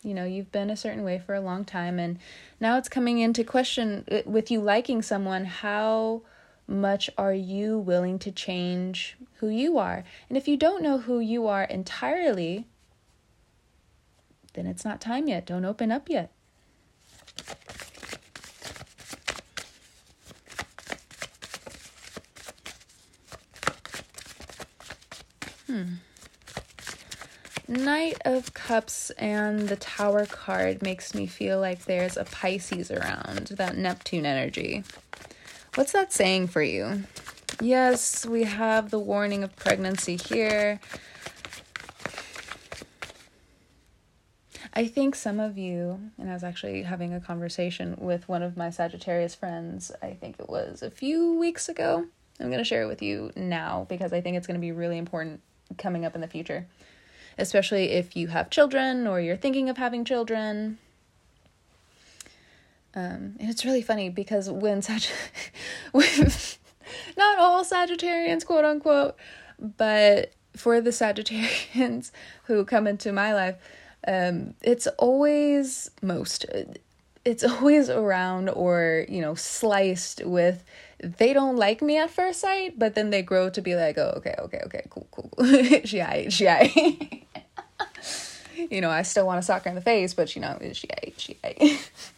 you 0.04 0.14
know, 0.14 0.24
you've 0.24 0.52
been 0.52 0.70
a 0.70 0.78
certain 0.78 1.04
way 1.04 1.18
for 1.20 1.34
a 1.34 1.42
long 1.42 1.66
time, 1.66 1.98
and 1.98 2.20
now 2.60 2.78
it's 2.78 2.90
coming 2.90 3.20
into 3.20 3.44
question 3.44 4.06
uh, 4.12 4.22
with 4.26 4.52
you 4.52 4.62
liking 4.62 5.02
someone, 5.02 5.46
how 5.46 6.22
much 6.68 7.10
are 7.18 7.34
you 7.34 7.80
willing 7.80 8.20
to 8.20 8.32
change 8.32 9.18
who 9.40 9.50
you 9.50 9.80
are? 9.80 10.04
And 10.30 10.38
if 10.38 10.48
you 10.48 10.58
don't 10.58 10.84
know 10.84 11.00
who 11.00 11.20
you 11.20 11.48
are 11.48 11.64
entirely, 11.64 12.68
then 14.54 14.68
it's 14.68 14.86
not 14.86 15.02
time 15.02 15.28
yet. 15.28 15.46
Don't 15.46 15.66
open 15.66 15.92
up 15.92 16.08
yet. 16.08 16.32
Hmm. 25.66 25.94
Knight 27.72 28.18
of 28.26 28.54
Cups 28.54 29.12
and 29.12 29.70
the 29.70 29.78
Tower 29.78 30.26
card 30.26 30.82
makes 30.82 31.16
me 31.16 31.26
feel 31.26 31.58
like 31.58 31.86
there's 31.86 32.18
a 32.18 32.26
Pisces 32.26 32.92
around, 32.92 33.48
that 33.56 33.78
Neptune 33.78 34.26
energy. 34.26 34.84
What's 35.76 35.94
that 35.94 36.12
saying 36.12 36.48
for 36.48 36.62
you? 36.62 37.06
Yes, 37.62 38.26
we 38.26 38.44
have 38.44 38.92
the 38.92 39.00
warning 39.00 39.42
of 39.42 39.56
pregnancy 39.56 40.18
here. 40.18 40.82
I 44.74 44.86
think 44.86 45.16
some 45.16 45.40
of 45.40 45.58
you, 45.58 46.12
and 46.18 46.30
I 46.30 46.34
was 46.34 46.44
actually 46.44 46.84
having 46.84 47.14
a 47.14 47.22
conversation 47.22 47.96
with 47.98 48.28
one 48.28 48.44
of 48.44 48.58
my 48.58 48.70
Sagittarius 48.70 49.34
friends, 49.34 49.94
I 50.02 50.12
think 50.12 50.42
it 50.42 50.50
was 50.50 50.82
a 50.82 50.92
few 50.92 51.38
weeks 51.40 51.70
ago. 51.70 52.06
I'm 52.38 52.48
going 52.48 52.58
to 52.58 52.66
share 52.66 52.84
it 52.84 52.88
with 52.88 53.02
you 53.02 53.32
now 53.38 53.86
because 53.88 54.12
I 54.12 54.20
think 54.20 54.36
it's 54.36 54.48
going 54.48 54.60
to 54.60 54.62
be 54.62 54.74
really 54.74 54.98
important 54.98 55.40
coming 55.78 56.04
up 56.04 56.16
in 56.16 56.22
the 56.22 56.28
future 56.28 56.68
especially 57.38 57.92
if 57.92 58.16
you 58.16 58.28
have 58.28 58.50
children 58.50 59.08
or 59.08 59.20
you're 59.20 59.38
thinking 59.38 59.70
of 59.70 59.78
having 59.78 60.06
children. 60.06 60.78
Um, 62.94 63.36
and 63.40 63.50
it's 63.50 63.64
really 63.64 63.82
funny 63.82 64.10
because 64.10 64.50
when 64.50 64.82
Sag, 64.82 65.04
not 67.18 67.40
all 67.40 67.64
Sagittarians, 67.64 68.46
quote 68.46 68.66
unquote, 68.66 69.16
but 69.60 70.34
for 70.56 70.82
the 70.82 70.90
Sagittarians 70.90 72.12
who 72.44 72.66
come 72.66 72.88
into 72.88 73.12
my 73.12 73.34
life, 73.34 73.56
um, 74.08 74.56
it's 74.62 74.88
always 74.98 75.92
most, 76.02 76.46
it's 77.24 77.44
always 77.44 77.90
around 77.90 78.50
or, 78.50 79.06
you 79.08 79.22
know, 79.22 79.36
sliced 79.36 80.26
with 80.26 80.64
they 81.04 81.34
don't 81.34 81.56
like 81.56 81.82
me 81.82 81.98
at 81.98 82.12
first 82.12 82.40
sight, 82.42 82.78
but 82.78 82.94
then 82.94 83.10
they 83.10 83.22
grow 83.22 83.50
to 83.50 83.62
be 83.62 83.76
like, 83.76 83.98
oh, 83.98 84.14
okay, 84.18 84.36
okay, 84.38 84.62
okay, 84.66 84.86
cool, 84.90 85.08
cool, 85.12 85.30
cool. 85.36 85.46
she 85.84 85.98
aight, 85.98 86.32
she 86.32 86.46
aight. 86.46 87.24
you 88.72 88.82
know, 88.82 88.92
I 88.92 89.02
still 89.02 89.26
want 89.26 89.40
to 89.40 89.46
sock 89.46 89.64
her 89.64 89.70
in 89.70 89.76
the 89.76 89.82
face, 89.82 90.14
but 90.14 90.36
you 90.36 90.42
know, 90.42 90.58
she 90.74 90.88
aight, 90.88 91.14
she 91.18 91.36
aight. 91.44 91.90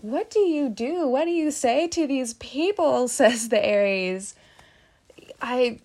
what 0.00 0.30
do 0.30 0.40
you 0.40 0.68
do? 0.68 1.06
What 1.06 1.26
do 1.26 1.30
you 1.30 1.52
say 1.52 1.86
to 1.88 2.06
these 2.08 2.34
people? 2.34 3.06
Says 3.06 3.48
the 3.48 3.64
Aries. 3.64 4.34
I 5.40 5.78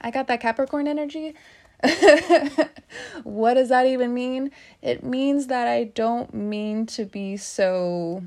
I 0.00 0.10
got 0.12 0.28
that 0.28 0.40
Capricorn 0.40 0.86
energy. 0.86 1.34
what 3.24 3.54
does 3.54 3.70
that 3.70 3.86
even 3.86 4.14
mean? 4.14 4.52
It 4.82 5.02
means 5.02 5.48
that 5.48 5.66
I 5.66 5.84
don't 5.84 6.32
mean 6.32 6.86
to 6.86 7.04
be 7.04 7.36
so 7.36 8.22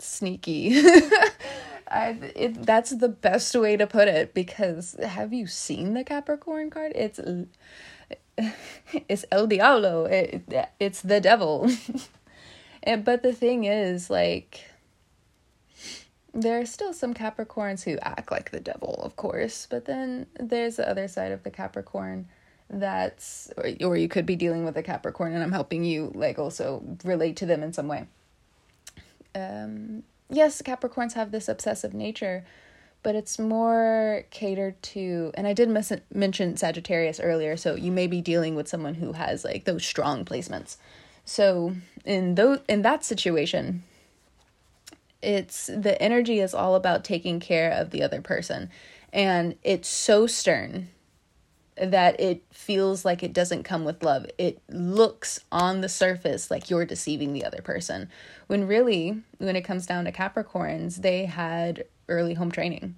sneaky. 0.00 0.82
I 1.90 2.10
it 2.36 2.66
that's 2.66 2.90
the 2.90 3.08
best 3.08 3.54
way 3.54 3.76
to 3.76 3.86
put 3.86 4.08
it 4.08 4.34
because 4.34 4.96
have 5.02 5.32
you 5.32 5.46
seen 5.46 5.94
the 5.94 6.04
Capricorn 6.04 6.70
card? 6.70 6.92
It's 6.94 7.18
it's 9.08 9.24
El 9.30 9.46
Diablo. 9.46 10.04
It, 10.04 10.68
it's 10.78 11.00
the 11.00 11.20
devil. 11.20 11.70
and, 12.82 13.04
but 13.04 13.22
the 13.22 13.32
thing 13.32 13.64
is 13.64 14.10
like 14.10 14.64
there 16.34 16.60
are 16.60 16.66
still 16.66 16.92
some 16.92 17.14
Capricorns 17.14 17.84
who 17.84 17.98
act 17.98 18.30
like 18.30 18.50
the 18.50 18.60
devil, 18.60 19.00
of 19.02 19.16
course, 19.16 19.66
but 19.68 19.86
then 19.86 20.26
there's 20.38 20.76
the 20.76 20.88
other 20.88 21.08
side 21.08 21.32
of 21.32 21.42
the 21.42 21.50
Capricorn 21.50 22.28
that's 22.70 23.50
or, 23.56 23.70
or 23.82 23.96
you 23.96 24.08
could 24.08 24.26
be 24.26 24.36
dealing 24.36 24.64
with 24.64 24.76
a 24.76 24.82
Capricorn 24.82 25.32
and 25.32 25.42
I'm 25.42 25.52
helping 25.52 25.84
you 25.84 26.12
like 26.14 26.38
also 26.38 26.84
relate 27.02 27.36
to 27.38 27.46
them 27.46 27.62
in 27.62 27.72
some 27.72 27.88
way. 27.88 28.06
Um 29.38 30.02
yes, 30.28 30.60
Capricorns 30.62 31.14
have 31.14 31.30
this 31.30 31.48
obsessive 31.48 31.94
nature, 31.94 32.44
but 33.02 33.14
it's 33.14 33.38
more 33.38 34.24
catered 34.30 34.82
to 34.94 35.32
and 35.34 35.46
I 35.46 35.52
did 35.52 35.68
mention 36.12 36.56
Sagittarius 36.56 37.20
earlier, 37.20 37.56
so 37.56 37.74
you 37.74 37.92
may 37.92 38.06
be 38.06 38.20
dealing 38.20 38.54
with 38.54 38.68
someone 38.68 38.94
who 38.94 39.12
has 39.12 39.44
like 39.44 39.64
those 39.64 39.84
strong 39.84 40.24
placements. 40.24 40.76
So 41.24 41.74
in 42.04 42.34
those 42.34 42.60
in 42.68 42.82
that 42.82 43.04
situation, 43.04 43.84
it's 45.22 45.66
the 45.66 46.00
energy 46.00 46.40
is 46.40 46.54
all 46.54 46.74
about 46.74 47.04
taking 47.04 47.40
care 47.40 47.70
of 47.70 47.90
the 47.90 48.02
other 48.02 48.20
person. 48.20 48.70
And 49.12 49.56
it's 49.62 49.88
so 49.88 50.26
stern 50.26 50.88
that 51.80 52.20
it 52.20 52.42
feels 52.50 53.04
like 53.04 53.22
it 53.22 53.32
doesn't 53.32 53.64
come 53.64 53.84
with 53.84 54.02
love. 54.02 54.26
It 54.38 54.60
looks 54.68 55.40
on 55.52 55.80
the 55.80 55.88
surface 55.88 56.50
like 56.50 56.70
you're 56.70 56.84
deceiving 56.84 57.32
the 57.32 57.44
other 57.44 57.62
person. 57.62 58.08
When 58.46 58.66
really, 58.66 59.22
when 59.38 59.56
it 59.56 59.62
comes 59.62 59.86
down 59.86 60.04
to 60.04 60.12
Capricorns, 60.12 60.96
they 60.96 61.26
had 61.26 61.84
early 62.08 62.34
home 62.34 62.50
training 62.50 62.96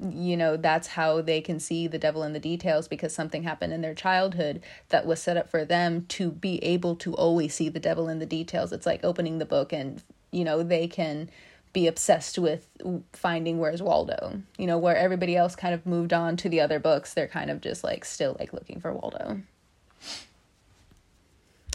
you 0.00 0.36
know 0.36 0.56
that's 0.56 0.88
how 0.88 1.20
they 1.20 1.40
can 1.40 1.60
see 1.60 1.86
the 1.86 1.98
devil 1.98 2.22
in 2.22 2.32
the 2.32 2.40
details 2.40 2.88
because 2.88 3.14
something 3.14 3.42
happened 3.42 3.72
in 3.72 3.82
their 3.82 3.94
childhood 3.94 4.62
that 4.88 5.06
was 5.06 5.20
set 5.20 5.36
up 5.36 5.48
for 5.48 5.64
them 5.64 6.06
to 6.08 6.30
be 6.30 6.62
able 6.64 6.96
to 6.96 7.14
always 7.14 7.54
see 7.54 7.68
the 7.68 7.80
devil 7.80 8.08
in 8.08 8.18
the 8.18 8.26
details 8.26 8.72
it's 8.72 8.86
like 8.86 9.04
opening 9.04 9.38
the 9.38 9.44
book 9.44 9.72
and 9.72 10.02
you 10.30 10.44
know 10.44 10.62
they 10.62 10.86
can 10.86 11.28
be 11.72 11.86
obsessed 11.86 12.38
with 12.38 12.68
finding 13.12 13.58
where's 13.58 13.82
waldo 13.82 14.42
you 14.58 14.66
know 14.66 14.78
where 14.78 14.96
everybody 14.96 15.36
else 15.36 15.54
kind 15.54 15.74
of 15.74 15.86
moved 15.86 16.12
on 16.12 16.36
to 16.36 16.48
the 16.48 16.60
other 16.60 16.78
books 16.78 17.14
they're 17.14 17.28
kind 17.28 17.50
of 17.50 17.60
just 17.60 17.84
like 17.84 18.04
still 18.04 18.36
like 18.38 18.52
looking 18.52 18.80
for 18.80 18.92
waldo. 18.92 19.40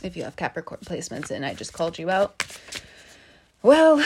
If 0.04 0.16
you 0.18 0.24
have 0.24 0.36
capricorn 0.36 0.82
placements 0.84 1.32
and 1.32 1.46
i 1.46 1.54
just 1.54 1.74
called 1.74 1.98
you 1.98 2.10
out. 2.10 2.44
Well 3.64 4.04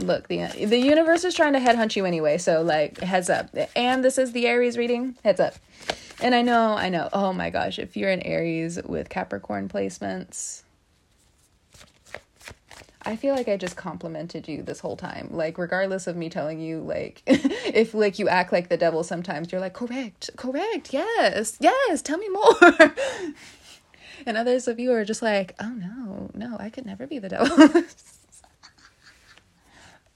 look 0.00 0.28
the 0.28 0.46
the 0.64 0.78
universe 0.78 1.22
is 1.22 1.34
trying 1.34 1.52
to 1.52 1.58
headhunt 1.58 1.94
you 1.94 2.06
anyway 2.06 2.38
so 2.38 2.62
like 2.62 2.98
heads 2.98 3.28
up. 3.28 3.50
And 3.76 4.02
this 4.02 4.16
is 4.16 4.32
the 4.32 4.46
aries 4.46 4.78
reading? 4.78 5.16
Heads 5.22 5.40
up. 5.40 5.54
And 6.20 6.34
i 6.34 6.40
know 6.40 6.74
i 6.74 6.88
know. 6.88 7.10
Oh 7.12 7.32
my 7.32 7.50
gosh 7.50 7.78
if 7.78 7.96
you're 7.96 8.10
an 8.10 8.22
aries 8.22 8.80
with 8.82 9.10
capricorn 9.10 9.68
placements 9.68 10.61
I 13.04 13.16
feel 13.16 13.34
like 13.34 13.48
I 13.48 13.56
just 13.56 13.76
complimented 13.76 14.46
you 14.46 14.62
this 14.62 14.80
whole 14.80 14.96
time. 14.96 15.28
Like, 15.30 15.58
regardless 15.58 16.06
of 16.06 16.16
me 16.16 16.28
telling 16.30 16.60
you, 16.60 16.80
like, 16.80 17.22
if 17.26 17.94
like 17.94 18.18
you 18.18 18.28
act 18.28 18.52
like 18.52 18.68
the 18.68 18.76
devil 18.76 19.02
sometimes, 19.02 19.50
you're 19.50 19.60
like, 19.60 19.74
correct, 19.74 20.30
correct, 20.36 20.92
yes, 20.92 21.56
yes, 21.60 22.02
tell 22.02 22.18
me 22.18 22.28
more. 22.28 22.54
and 24.26 24.36
others 24.36 24.68
of 24.68 24.78
you 24.78 24.92
are 24.92 25.04
just 25.04 25.22
like, 25.22 25.54
oh 25.60 25.70
no, 25.70 26.30
no, 26.34 26.56
I 26.58 26.70
could 26.70 26.86
never 26.86 27.06
be 27.06 27.18
the 27.18 27.28
devil. 27.28 27.48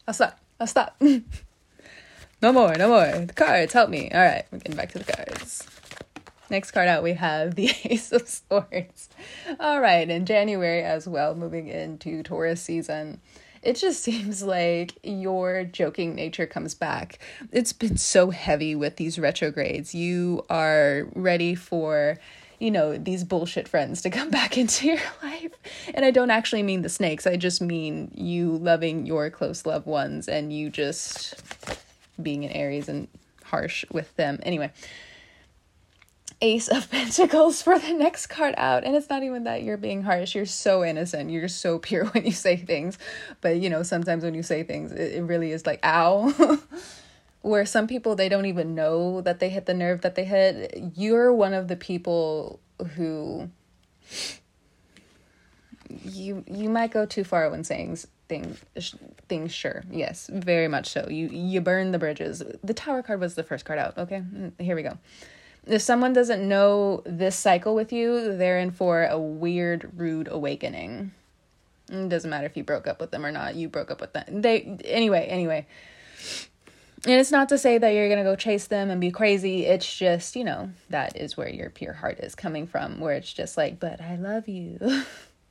I'll 0.09 0.15
stop. 0.15 0.39
I'll 0.61 0.69
stop. 0.69 0.97
no 1.01 2.53
more, 2.53 2.75
no 2.77 2.89
more. 2.89 3.27
The 3.27 3.33
cards, 3.35 3.73
help 3.73 3.91
me. 3.91 4.11
All 4.13 4.21
right, 4.21 4.45
we're 4.53 4.59
getting 4.59 4.77
back 4.77 4.93
to 4.93 4.99
the 4.99 5.13
cards. 5.13 5.67
Next 6.49 6.71
card 6.71 6.89
out, 6.89 7.03
we 7.03 7.15
have 7.15 7.55
the 7.55 7.71
Ace 7.85 8.13
of 8.13 8.29
Swords. 8.29 9.09
All 9.59 9.81
right, 9.81 10.09
in 10.09 10.27
January 10.27 10.83
as 10.83 11.09
well, 11.09 11.35
moving 11.35 11.69
into 11.69 12.23
Taurus 12.23 12.63
season, 12.63 13.21
it 13.63 13.77
just 13.77 14.03
seems 14.03 14.43
like 14.43 14.93
your 15.03 15.65
joking 15.65 16.15
nature 16.15 16.47
comes 16.47 16.75
back. 16.75 17.19
It's 17.53 17.73
been 17.73 17.97
so 17.97 18.31
heavy 18.31 18.75
with 18.75 18.97
these 18.97 19.19
retrogrades. 19.19 19.95
You 19.95 20.45
are 20.49 21.09
ready 21.15 21.55
for 21.55 22.19
you 22.59 22.71
know, 22.71 22.97
these 22.97 23.23
bullshit 23.23 23.69
friends 23.69 24.01
to 24.03 24.11
come 24.19 24.31
back 24.31 24.57
into 24.57 24.87
your 24.87 25.01
life. 25.23 25.53
And 25.95 26.05
I 26.05 26.11
don't 26.11 26.31
actually 26.31 26.63
mean 26.63 26.83
the 26.83 26.89
snakes, 26.89 27.27
I 27.27 27.37
just 27.37 27.61
mean 27.61 28.11
you 28.15 28.57
loving 28.57 29.07
your 29.07 29.31
close 29.31 29.67
loved 29.67 29.87
ones 29.87 30.29
and 30.29 30.53
you 30.53 30.71
just 30.71 31.35
being 32.23 32.45
an 32.45 32.53
Aries 32.53 32.89
and 32.89 33.09
harsh 33.45 33.85
with 33.91 34.15
them. 34.17 34.41
Anyway, 34.43 34.73
Ace 36.41 36.69
of 36.69 36.91
Pentacles 36.91 37.63
for 37.63 37.79
the 37.79 37.93
next 37.93 38.27
card 38.27 38.55
out. 38.59 38.85
And 38.85 38.95
it's 38.95 39.09
not 39.09 39.23
even 39.23 39.45
that 39.45 39.63
you're 39.63 39.77
being 39.77 40.03
harsh. 40.03 40.35
You're 40.35 40.47
so 40.47 40.85
innocent. 40.85 41.31
You're 41.31 41.49
so 41.49 41.79
pure 41.79 42.05
when 42.13 42.25
you 42.25 42.33
say 42.33 42.57
things. 42.57 42.99
But, 43.41 43.57
you 43.59 43.71
know, 43.71 43.83
sometimes 43.83 44.25
when 44.25 44.35
you 44.35 44.43
say 44.43 44.63
things, 44.63 44.93
it, 44.93 45.15
it 45.15 45.23
really 45.23 45.53
is 45.53 45.67
like, 45.67 45.81
ow. 45.85 46.59
where 47.47 47.65
some 47.65 47.87
people 47.87 48.17
they 48.17 48.29
don't 48.29 48.47
even 48.47 48.75
know 48.75 49.21
that 49.21 49.39
they 49.39 49.49
hit 49.49 49.67
the 49.67 49.75
nerve 49.75 50.01
that 50.01 50.17
they 50.17 50.25
hit 50.25 50.77
you're 50.97 51.33
one 51.33 51.55
of 51.55 51.69
the 51.69 51.77
people 51.77 52.59
who 52.95 53.49
you 55.89 56.45
you 56.49 56.69
might 56.69 56.91
go 56.91 57.07
too 57.07 57.23
far 57.23 57.49
when 57.49 57.63
saying 57.63 57.97
things 58.29 58.65
things 59.29 59.55
sure 59.55 59.85
yes 59.91 60.29
very 60.33 60.67
much 60.67 60.89
so 60.89 61.07
you 61.09 61.29
you 61.29 61.61
burn 61.61 61.93
the 61.93 61.99
bridges 61.99 62.43
the 62.65 62.75
tower 62.75 63.01
card 63.01 63.21
was 63.21 63.37
the 63.37 63.45
first 63.45 63.65
card 63.65 63.79
out 63.79 63.97
okay 63.97 64.23
mm, 64.35 64.51
here 64.61 64.75
we 64.75 64.83
go 64.83 64.99
if 65.67 65.83
someone 65.83 66.13
doesn't 66.13 66.47
know 66.47 67.03
this 67.05 67.37
cycle 67.37 67.75
with 67.75 67.93
you 67.93 68.37
they're 68.37 68.59
in 68.59 68.71
for 68.71 69.05
a 69.07 69.19
weird 69.19 69.91
rude 69.97 70.29
awakening 70.31 71.13
it 71.89 72.09
doesn't 72.09 72.31
matter 72.31 72.47
if 72.47 72.57
you 72.57 72.65
broke 72.65 72.87
up 72.87 73.01
with 73.01 73.11
them 73.11 73.25
or 73.25 73.31
not 73.31 73.55
you 73.55 73.69
broke 73.69 73.91
up 73.91 74.01
with 74.01 74.13
them 74.13 74.43
they 74.43 74.79
anyway 74.85 75.27
anyway 75.27 75.67
and 77.07 77.21
it's 77.21 77.31
not 77.31 77.49
to 77.51 77.59
say 77.59 77.79
that 77.79 77.91
you're 77.91 78.09
going 78.09 78.19
to 78.19 78.29
go 78.29 78.35
chase 78.35 78.67
them 78.67 78.91
and 78.91 79.01
be 79.01 79.13
crazy. 79.13 79.65
It's 79.65 79.97
just, 79.97 80.35
you 80.35 80.43
know, 80.43 80.71
that 80.91 81.17
is 81.17 81.37
where 81.37 81.49
your 81.49 81.71
pure 81.71 81.93
heart 81.93 82.19
is 82.19 82.35
coming 82.35 82.67
from, 82.67 82.99
where 82.99 83.15
it's 83.15 83.33
just 83.33 83.57
like, 83.57 83.79
but 83.79 84.01
I 84.01 84.17
love 84.17 84.49
you. 84.49 85.05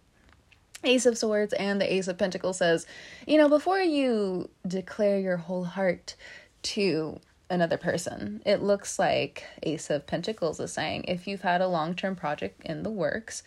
Ace 0.84 1.06
of 1.06 1.17
Swords 1.17 1.54
and 1.54 1.80
the 1.80 1.93
Ace 1.93 2.10
of 2.10 2.17
Pentacles 2.17 2.58
says, 2.58 2.86
you 3.25 3.38
know, 3.38 3.47
before 3.47 3.80
you 3.80 4.49
declare 4.67 5.19
your 5.19 5.38
whole 5.38 5.63
heart 5.63 6.15
to 6.63 7.19
another 7.50 7.78
person, 7.78 8.42
it 8.46 8.62
looks 8.62 8.98
like 8.98 9.46
Ace 9.64 9.90
of 9.90 10.08
Pentacles 10.08 10.60
is 10.60 10.74
saying, 10.74 11.06
if 11.08 11.28
you've 11.28 11.42
had 11.42 11.62
a 11.62 11.68
long 11.68 11.96
term 11.96 12.16
project 12.16 12.62
in 12.66 12.84
the 12.84 12.92
works, 12.92 13.44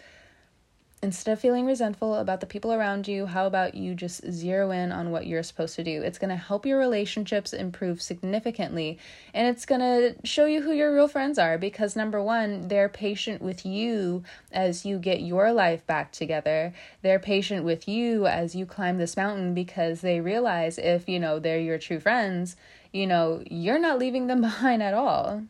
instead 1.03 1.33
of 1.33 1.41
feeling 1.41 1.67
resentful 1.67 2.15
about 2.17 2.41
the 2.41 2.47
people 2.47 2.73
around 2.73 3.07
you, 3.07 3.27
how 3.27 3.47
about 3.47 3.75
you 3.75 3.95
just 3.95 4.29
zero 4.31 4.71
in 4.71 4.91
on 4.91 5.11
what 5.11 5.27
you're 5.27 5.43
supposed 5.43 5.77
to 5.77 5.85
do? 5.85 6.03
It's 6.03 6.19
going 6.19 6.31
to 6.31 6.37
help 6.37 6.67
your 6.67 6.79
relationships 6.79 7.53
improve 7.53 8.03
significantly 8.03 8.99
and 9.33 9.47
it's 9.47 9.65
going 9.65 9.81
to 9.81 10.17
show 10.25 10.47
you 10.47 10.63
who 10.63 10.73
your 10.73 10.93
real 10.95 11.09
friends 11.09 11.39
are 11.39 11.59
because 11.59 11.97
number 11.97 12.23
1, 12.23 12.69
they're 12.69 12.89
patient 12.89 13.41
with 13.41 13.65
you 13.65 14.25
as 14.51 14.85
you 14.85 14.99
get 14.99 15.21
your 15.21 15.53
life 15.53 15.87
back 15.87 16.13
together. 16.13 16.73
They're 17.03 17.19
patient 17.19 17.65
with 17.65 17.87
you 17.87 18.27
as 18.27 18.55
you 18.55 18.67
climb 18.67 18.99
this 18.99 19.17
mountain 19.17 19.55
because 19.55 20.01
they 20.01 20.21
realize 20.21 20.79
if, 20.79 21.09
you 21.09 21.21
know, 21.21 21.39
they're 21.39 21.61
your 21.61 21.79
true 21.79 22.01
friends, 22.01 22.57
you 22.93 23.07
know, 23.07 23.43
you're 23.51 23.79
not 23.79 23.99
leaving 23.99 24.27
them 24.27 24.41
behind 24.43 24.83
at 24.83 24.95
all 24.95 25.43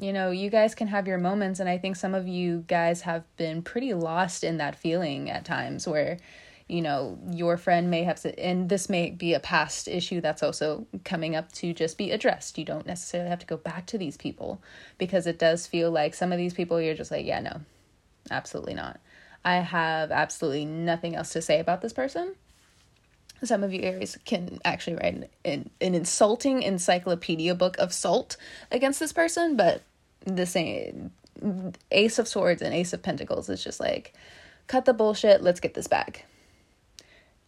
you 0.00 0.12
know, 0.12 0.30
you 0.30 0.48
guys 0.48 0.74
can 0.74 0.86
have 0.88 1.08
your 1.08 1.18
moments, 1.18 1.58
and 1.58 1.68
I 1.68 1.76
think 1.78 1.96
some 1.96 2.14
of 2.14 2.28
you 2.28 2.64
guys 2.68 3.02
have 3.02 3.24
been 3.36 3.62
pretty 3.62 3.94
lost 3.94 4.44
in 4.44 4.58
that 4.58 4.76
feeling 4.76 5.28
at 5.28 5.44
times 5.44 5.88
where, 5.88 6.18
you 6.68 6.82
know, 6.82 7.18
your 7.30 7.56
friend 7.56 7.90
may 7.90 8.04
have 8.04 8.24
and 8.38 8.68
this 8.68 8.88
may 8.88 9.10
be 9.10 9.34
a 9.34 9.40
past 9.40 9.88
issue 9.88 10.20
that's 10.20 10.42
also 10.42 10.86
coming 11.04 11.34
up 11.34 11.50
to 11.52 11.72
just 11.72 11.98
be 11.98 12.12
addressed. 12.12 12.58
You 12.58 12.64
don't 12.64 12.86
necessarily 12.86 13.30
have 13.30 13.40
to 13.40 13.46
go 13.46 13.56
back 13.56 13.86
to 13.86 13.98
these 13.98 14.16
people 14.16 14.62
because 14.98 15.26
it 15.26 15.38
does 15.38 15.66
feel 15.66 15.90
like 15.90 16.14
some 16.14 16.30
of 16.30 16.38
these 16.38 16.54
people 16.54 16.80
you're 16.80 16.94
just 16.94 17.10
like, 17.10 17.26
yeah, 17.26 17.40
no, 17.40 17.60
absolutely 18.30 18.74
not. 18.74 19.00
I 19.44 19.56
have 19.56 20.12
absolutely 20.12 20.64
nothing 20.64 21.16
else 21.16 21.32
to 21.32 21.42
say 21.42 21.58
about 21.58 21.80
this 21.80 21.92
person. 21.92 22.34
Some 23.42 23.64
of 23.64 23.72
you 23.72 23.80
Aries 23.82 24.18
can 24.24 24.58
actually 24.64 24.96
write 24.96 25.14
an, 25.14 25.26
an, 25.44 25.70
an 25.80 25.94
insulting 25.94 26.62
encyclopedia 26.62 27.54
book 27.54 27.78
of 27.78 27.92
salt 27.92 28.36
against 28.70 29.00
this 29.00 29.12
person, 29.12 29.56
but 29.56 29.82
the 30.24 30.46
same 30.46 31.10
ace 31.90 32.18
of 32.18 32.26
swords 32.26 32.62
and 32.62 32.74
ace 32.74 32.92
of 32.92 33.02
pentacles 33.02 33.48
is 33.48 33.62
just 33.62 33.78
like 33.80 34.14
cut 34.66 34.84
the 34.84 34.92
bullshit 34.92 35.42
let's 35.42 35.60
get 35.60 35.74
this 35.74 35.86
back 35.86 36.24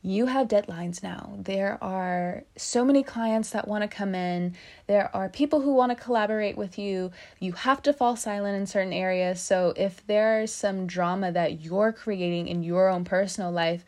you 0.02 0.26
have 0.26 0.48
deadlines 0.48 1.02
now. 1.02 1.34
There 1.36 1.76
are 1.82 2.44
so 2.56 2.86
many 2.86 3.02
clients 3.02 3.50
that 3.50 3.68
want 3.68 3.82
to 3.82 3.88
come 3.88 4.14
in. 4.14 4.54
There 4.86 5.14
are 5.14 5.28
people 5.28 5.60
who 5.60 5.74
want 5.74 5.90
to 5.90 6.02
collaborate 6.02 6.56
with 6.56 6.78
you. 6.78 7.12
You 7.38 7.52
have 7.52 7.82
to 7.82 7.92
fall 7.92 8.16
silent 8.16 8.56
in 8.56 8.66
certain 8.66 8.94
areas. 8.94 9.42
So, 9.42 9.74
if 9.76 10.06
there's 10.06 10.52
some 10.52 10.86
drama 10.86 11.32
that 11.32 11.60
you're 11.60 11.92
creating 11.92 12.48
in 12.48 12.62
your 12.62 12.88
own 12.88 13.04
personal 13.04 13.50
life, 13.50 13.84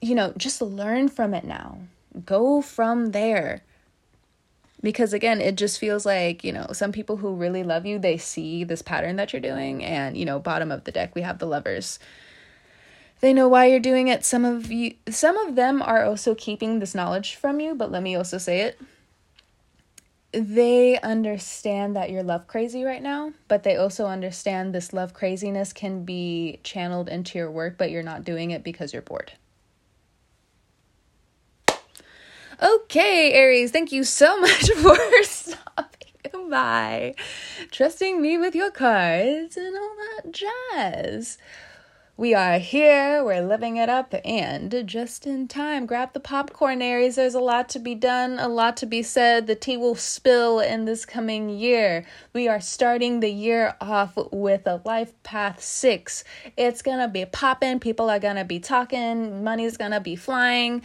you 0.00 0.16
know, 0.16 0.32
just 0.36 0.60
learn 0.60 1.08
from 1.08 1.32
it 1.32 1.44
now. 1.44 1.78
Go 2.24 2.60
from 2.60 3.12
there. 3.12 3.62
Because 4.82 5.12
again, 5.12 5.40
it 5.40 5.56
just 5.56 5.78
feels 5.78 6.04
like, 6.04 6.44
you 6.44 6.52
know, 6.52 6.68
some 6.72 6.92
people 6.92 7.16
who 7.16 7.34
really 7.34 7.62
love 7.62 7.86
you, 7.86 7.98
they 7.98 8.18
see 8.18 8.62
this 8.62 8.82
pattern 8.82 9.16
that 9.16 9.32
you're 9.32 9.40
doing. 9.40 9.82
And, 9.82 10.16
you 10.16 10.24
know, 10.24 10.38
bottom 10.38 10.70
of 10.70 10.84
the 10.84 10.92
deck, 10.92 11.14
we 11.14 11.22
have 11.22 11.38
the 11.38 11.46
lovers 11.46 11.98
they 13.20 13.32
know 13.32 13.48
why 13.48 13.66
you're 13.66 13.80
doing 13.80 14.08
it. 14.08 14.24
Some 14.24 14.44
of 14.44 14.70
you 14.70 14.94
some 15.08 15.36
of 15.36 15.54
them 15.54 15.82
are 15.82 16.04
also 16.04 16.34
keeping 16.34 16.78
this 16.78 16.94
knowledge 16.94 17.34
from 17.34 17.60
you, 17.60 17.74
but 17.74 17.90
let 17.90 18.02
me 18.02 18.14
also 18.14 18.38
say 18.38 18.60
it. 18.60 18.80
They 20.32 20.98
understand 21.00 21.96
that 21.96 22.10
you're 22.10 22.22
love 22.22 22.46
crazy 22.46 22.84
right 22.84 23.02
now, 23.02 23.32
but 23.48 23.62
they 23.62 23.76
also 23.76 24.06
understand 24.06 24.74
this 24.74 24.92
love 24.92 25.14
craziness 25.14 25.72
can 25.72 26.04
be 26.04 26.60
channeled 26.62 27.08
into 27.08 27.38
your 27.38 27.50
work, 27.50 27.78
but 27.78 27.90
you're 27.90 28.02
not 28.02 28.24
doing 28.24 28.50
it 28.50 28.62
because 28.62 28.92
you're 28.92 29.02
bored. 29.02 29.32
Okay, 32.62 33.32
Aries, 33.34 33.70
thank 33.70 33.92
you 33.92 34.02
so 34.02 34.40
much 34.40 34.70
for 34.70 34.96
stopping 35.22 36.48
by, 36.48 37.14
trusting 37.70 38.22
me 38.22 38.38
with 38.38 38.54
your 38.54 38.70
cards 38.70 39.58
and 39.58 39.76
all 39.76 39.96
that 39.96 40.32
jazz. 40.32 41.36
We 42.16 42.32
are 42.32 42.58
here, 42.58 43.22
we're 43.22 43.46
living 43.46 43.76
it 43.76 43.90
up, 43.90 44.14
and 44.24 44.84
just 44.86 45.26
in 45.26 45.48
time. 45.48 45.84
Grab 45.84 46.14
the 46.14 46.20
popcorn, 46.20 46.80
Aries. 46.80 47.16
There's 47.16 47.34
a 47.34 47.40
lot 47.40 47.68
to 47.70 47.78
be 47.78 47.94
done, 47.94 48.38
a 48.38 48.48
lot 48.48 48.78
to 48.78 48.86
be 48.86 49.02
said. 49.02 49.46
The 49.46 49.54
tea 49.54 49.76
will 49.76 49.94
spill 49.94 50.60
in 50.60 50.86
this 50.86 51.04
coming 51.04 51.50
year. 51.50 52.06
We 52.32 52.48
are 52.48 52.62
starting 52.62 53.20
the 53.20 53.30
year 53.30 53.76
off 53.82 54.16
with 54.32 54.66
a 54.66 54.80
life 54.86 55.12
path 55.24 55.62
six. 55.62 56.24
It's 56.56 56.80
gonna 56.80 57.08
be 57.08 57.26
popping, 57.26 57.80
people 57.80 58.08
are 58.08 58.18
gonna 58.18 58.46
be 58.46 58.60
talking, 58.60 59.44
money's 59.44 59.76
gonna 59.76 60.00
be 60.00 60.16
flying 60.16 60.80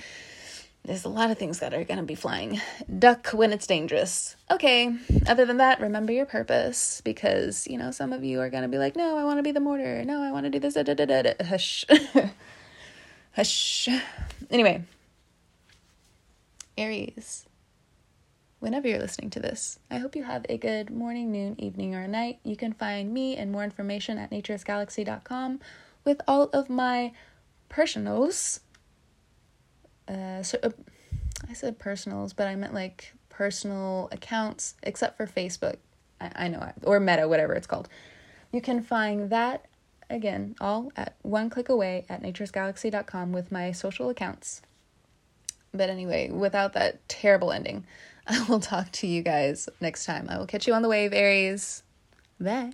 there's 0.83 1.05
a 1.05 1.09
lot 1.09 1.29
of 1.29 1.37
things 1.37 1.59
that 1.59 1.73
are 1.73 1.83
going 1.83 1.99
to 1.99 2.05
be 2.05 2.15
flying. 2.15 2.59
Duck 2.99 3.29
when 3.29 3.53
it's 3.53 3.67
dangerous. 3.67 4.35
Okay, 4.49 4.95
other 5.27 5.45
than 5.45 5.57
that, 5.57 5.79
remember 5.79 6.11
your 6.11 6.25
purpose 6.25 7.01
because, 7.05 7.67
you 7.67 7.77
know, 7.77 7.91
some 7.91 8.11
of 8.11 8.23
you 8.23 8.39
are 8.39 8.49
going 8.49 8.63
to 8.63 8.69
be 8.69 8.79
like, 8.79 8.95
no, 8.95 9.17
I 9.17 9.23
want 9.23 9.37
to 9.37 9.43
be 9.43 9.51
the 9.51 9.59
mortar. 9.59 10.03
No, 10.03 10.23
I 10.23 10.31
want 10.31 10.45
to 10.45 10.49
do 10.49 10.59
this. 10.59 10.73
Da, 10.73 10.83
da, 10.83 10.93
da, 10.93 11.21
da. 11.21 11.33
Hush. 11.45 11.85
Hush. 13.35 13.89
Anyway, 14.49 14.83
Aries, 16.77 17.45
whenever 18.59 18.87
you're 18.87 18.99
listening 18.99 19.29
to 19.29 19.39
this, 19.39 19.77
I 19.91 19.99
hope 19.99 20.15
you 20.15 20.23
have 20.23 20.45
a 20.49 20.57
good 20.57 20.89
morning, 20.89 21.31
noon, 21.31 21.55
evening, 21.59 21.93
or 21.93 22.07
night. 22.07 22.39
You 22.43 22.55
can 22.55 22.73
find 22.73 23.13
me 23.13 23.37
and 23.37 23.51
more 23.51 23.63
information 23.63 24.17
at 24.17 24.31
naturesgalaxy.com 24.31 25.59
with 26.03 26.21
all 26.27 26.49
of 26.53 26.69
my 26.69 27.11
personals 27.69 28.61
uh, 30.07 30.43
so 30.43 30.57
uh, 30.63 30.69
I 31.49 31.53
said 31.53 31.79
personals, 31.79 32.33
but 32.33 32.47
I 32.47 32.55
meant 32.55 32.73
like 32.73 33.13
personal 33.29 34.09
accounts, 34.11 34.75
except 34.83 35.17
for 35.17 35.25
Facebook. 35.25 35.77
I, 36.19 36.31
I 36.35 36.47
know, 36.47 36.71
or 36.83 36.99
Meta, 36.99 37.27
whatever 37.27 37.53
it's 37.53 37.67
called. 37.67 37.89
You 38.51 38.61
can 38.61 38.83
find 38.83 39.29
that 39.29 39.65
again 40.09 40.55
all 40.59 40.91
at 40.95 41.15
one 41.21 41.49
click 41.49 41.69
away 41.69 42.05
at 42.09 42.21
naturesgalaxy.com 42.21 43.31
with 43.31 43.51
my 43.51 43.71
social 43.71 44.09
accounts. 44.09 44.61
But 45.73 45.89
anyway, 45.89 46.29
without 46.29 46.73
that 46.73 47.07
terrible 47.07 47.51
ending, 47.51 47.85
I 48.27 48.43
will 48.43 48.59
talk 48.59 48.91
to 48.93 49.07
you 49.07 49.21
guys 49.21 49.69
next 49.79 50.05
time. 50.05 50.27
I 50.29 50.37
will 50.37 50.47
catch 50.47 50.67
you 50.67 50.73
on 50.73 50.81
the 50.81 50.89
wave, 50.89 51.13
Aries. 51.13 51.83
Bye. 52.39 52.73